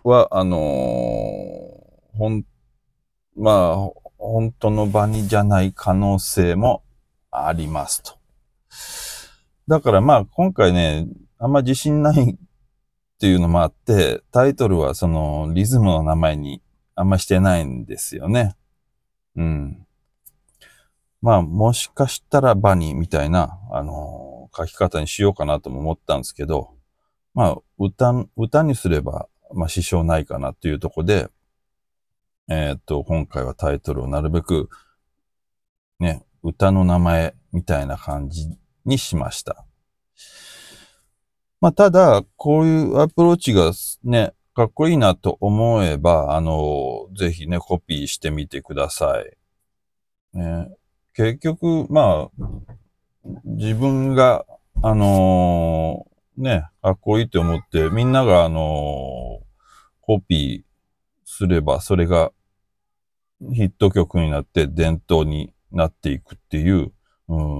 [0.04, 2.44] は、あのー、ほん、
[3.38, 3.76] まあ、
[4.18, 6.84] 本当の場にじゃない可能性も
[7.32, 8.18] ありますと。
[9.68, 11.08] だからまあ今回ね、
[11.38, 12.36] あんま自信ないっ
[13.20, 16.62] ていうのもあって、タイトルはそのリズムの名前に
[17.00, 18.58] あんましてないんですよね。
[19.38, 19.88] うん。
[21.22, 26.76] まあもしかしたらバニーみたいな、あのー、書き方にしようかなとも思ったんですけど、
[27.34, 31.30] まあ歌、歌にすれば、まあ支障ないかなっていうとこで、
[32.50, 34.70] えー、っと、今回はタイトルをなるべく
[36.00, 38.50] ね、歌の名前みたいな感じ
[38.84, 39.66] にしました。
[41.62, 43.72] まあ、ただ、こういうアプローチが
[44.04, 50.38] ね、かっこいいなと思えば、あの、ぜひね、コピーしてみてください。
[50.38, 50.70] ね、
[51.14, 52.48] 結局、まあ、
[53.46, 54.46] 自分が、
[54.82, 59.44] あのー、ね、かっこいいと思って、みんなが、あのー、
[60.02, 60.70] コピー
[61.26, 62.32] すれば、それが
[63.54, 66.92] ヒット曲になって伝統になっていくっていう、
[67.28, 67.60] うん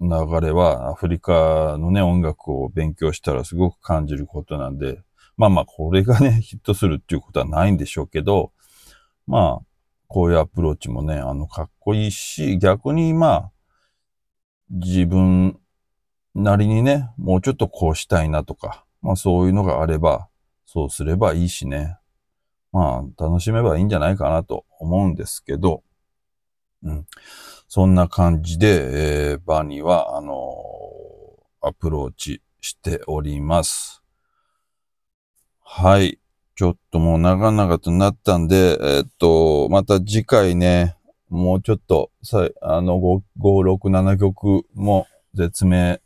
[0.00, 5.02] 流れはアフリカのね、音楽を勉強したらすごく感じることなんで、
[5.38, 8.52] まあまあこれがね、 ヒットするっていうことはないんでしょうけど、
[9.26, 9.66] まあ、
[10.08, 13.52] こういうアプローチもね、あの、かっこいいし、逆にまあ、
[14.70, 15.58] 自分
[16.34, 20.28] なりにね、もうちょっとこうしたいなとか、まあそういうのがあれば、
[20.66, 21.96] そうすればいいしね。
[22.72, 25.82] まあ、楽しめばいいんじゃないかなと思うんですけど、
[26.82, 27.06] うん。
[27.66, 33.97] そんな感じで、えー、バニーは、あのー、アプローチしております。
[35.70, 36.18] はい。
[36.56, 40.96] ちょっともう長々となったんで、え、っと、また次回ね、
[41.28, 45.06] もうちょっと、さあの5、5、6、7曲も
[45.36, 45.98] 説明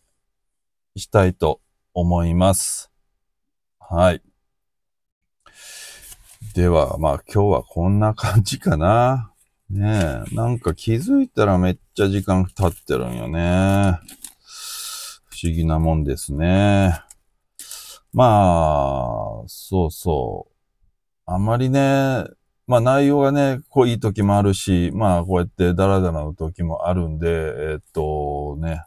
[0.97, 1.61] したいと
[1.95, 2.91] 思います。
[3.79, 4.23] はい。
[6.55, 9.33] では、まあ今日はこんな感じかな。
[9.71, 13.97] ねえ、なんか気づいたらめっちゃ時間経ってるんよね。
[15.31, 17.01] 不思議なもんですね。
[18.13, 20.53] まあ、そうそう。
[21.27, 22.25] あんまりね、
[22.67, 28.85] まあ内容がね、濃い時もあるし、まあこうやってダラダラの時もあるんで、えっとね、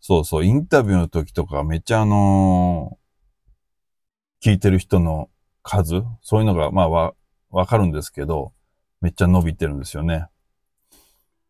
[0.00, 3.02] そうそう、インタビューの時とかめっちゃあのー
[4.44, 5.30] 聞いてる人の
[5.62, 7.14] 数、そういうのがまあわ、
[7.50, 8.52] わかるんですけど、
[9.00, 10.26] めっちゃ伸びてるんですよね。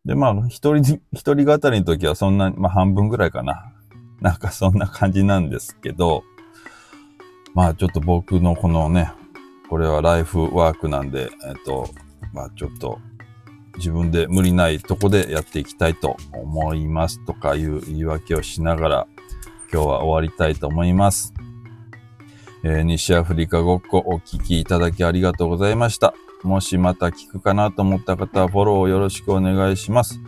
[0.04, 3.72] で、まあ、一人、一人語りの時はそんな、まあ半分ぐらいかな。
[4.20, 6.22] なんかそんな感じなんですけど、
[7.54, 9.12] まあちょっと僕のこのね、
[9.68, 11.88] これはライフワークなんで、えっと、
[12.32, 12.98] まあちょっと
[13.76, 19.06] 自分で無理ないとこでやっていきたいと思いますとかいう言い訳をしながら
[19.72, 21.34] 今日は終わりたいと思います。
[22.64, 26.14] えー西アフリカごっこお聞きいただきありがとうございました。
[26.42, 30.20] もしまた聞くかなと思った方はフォローよろしくお願いします。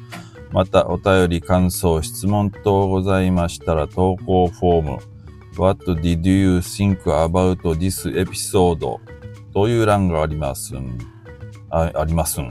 [0.52, 5.13] またお便り、感想、質問等ございましたら投稿フォーム
[5.56, 8.98] What did you think about this episode?
[9.52, 10.98] という欄がありますん。
[11.70, 12.50] あありますん。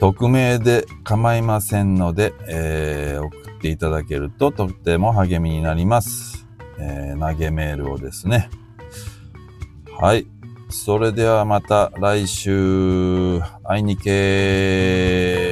[0.00, 6.46] 匿名で構いませんので、えー送っていただけるととっても励みになります。
[6.78, 8.50] えー投げメールをですね。
[9.98, 10.26] はい。
[10.68, 15.45] それではまた来週、会いにけー。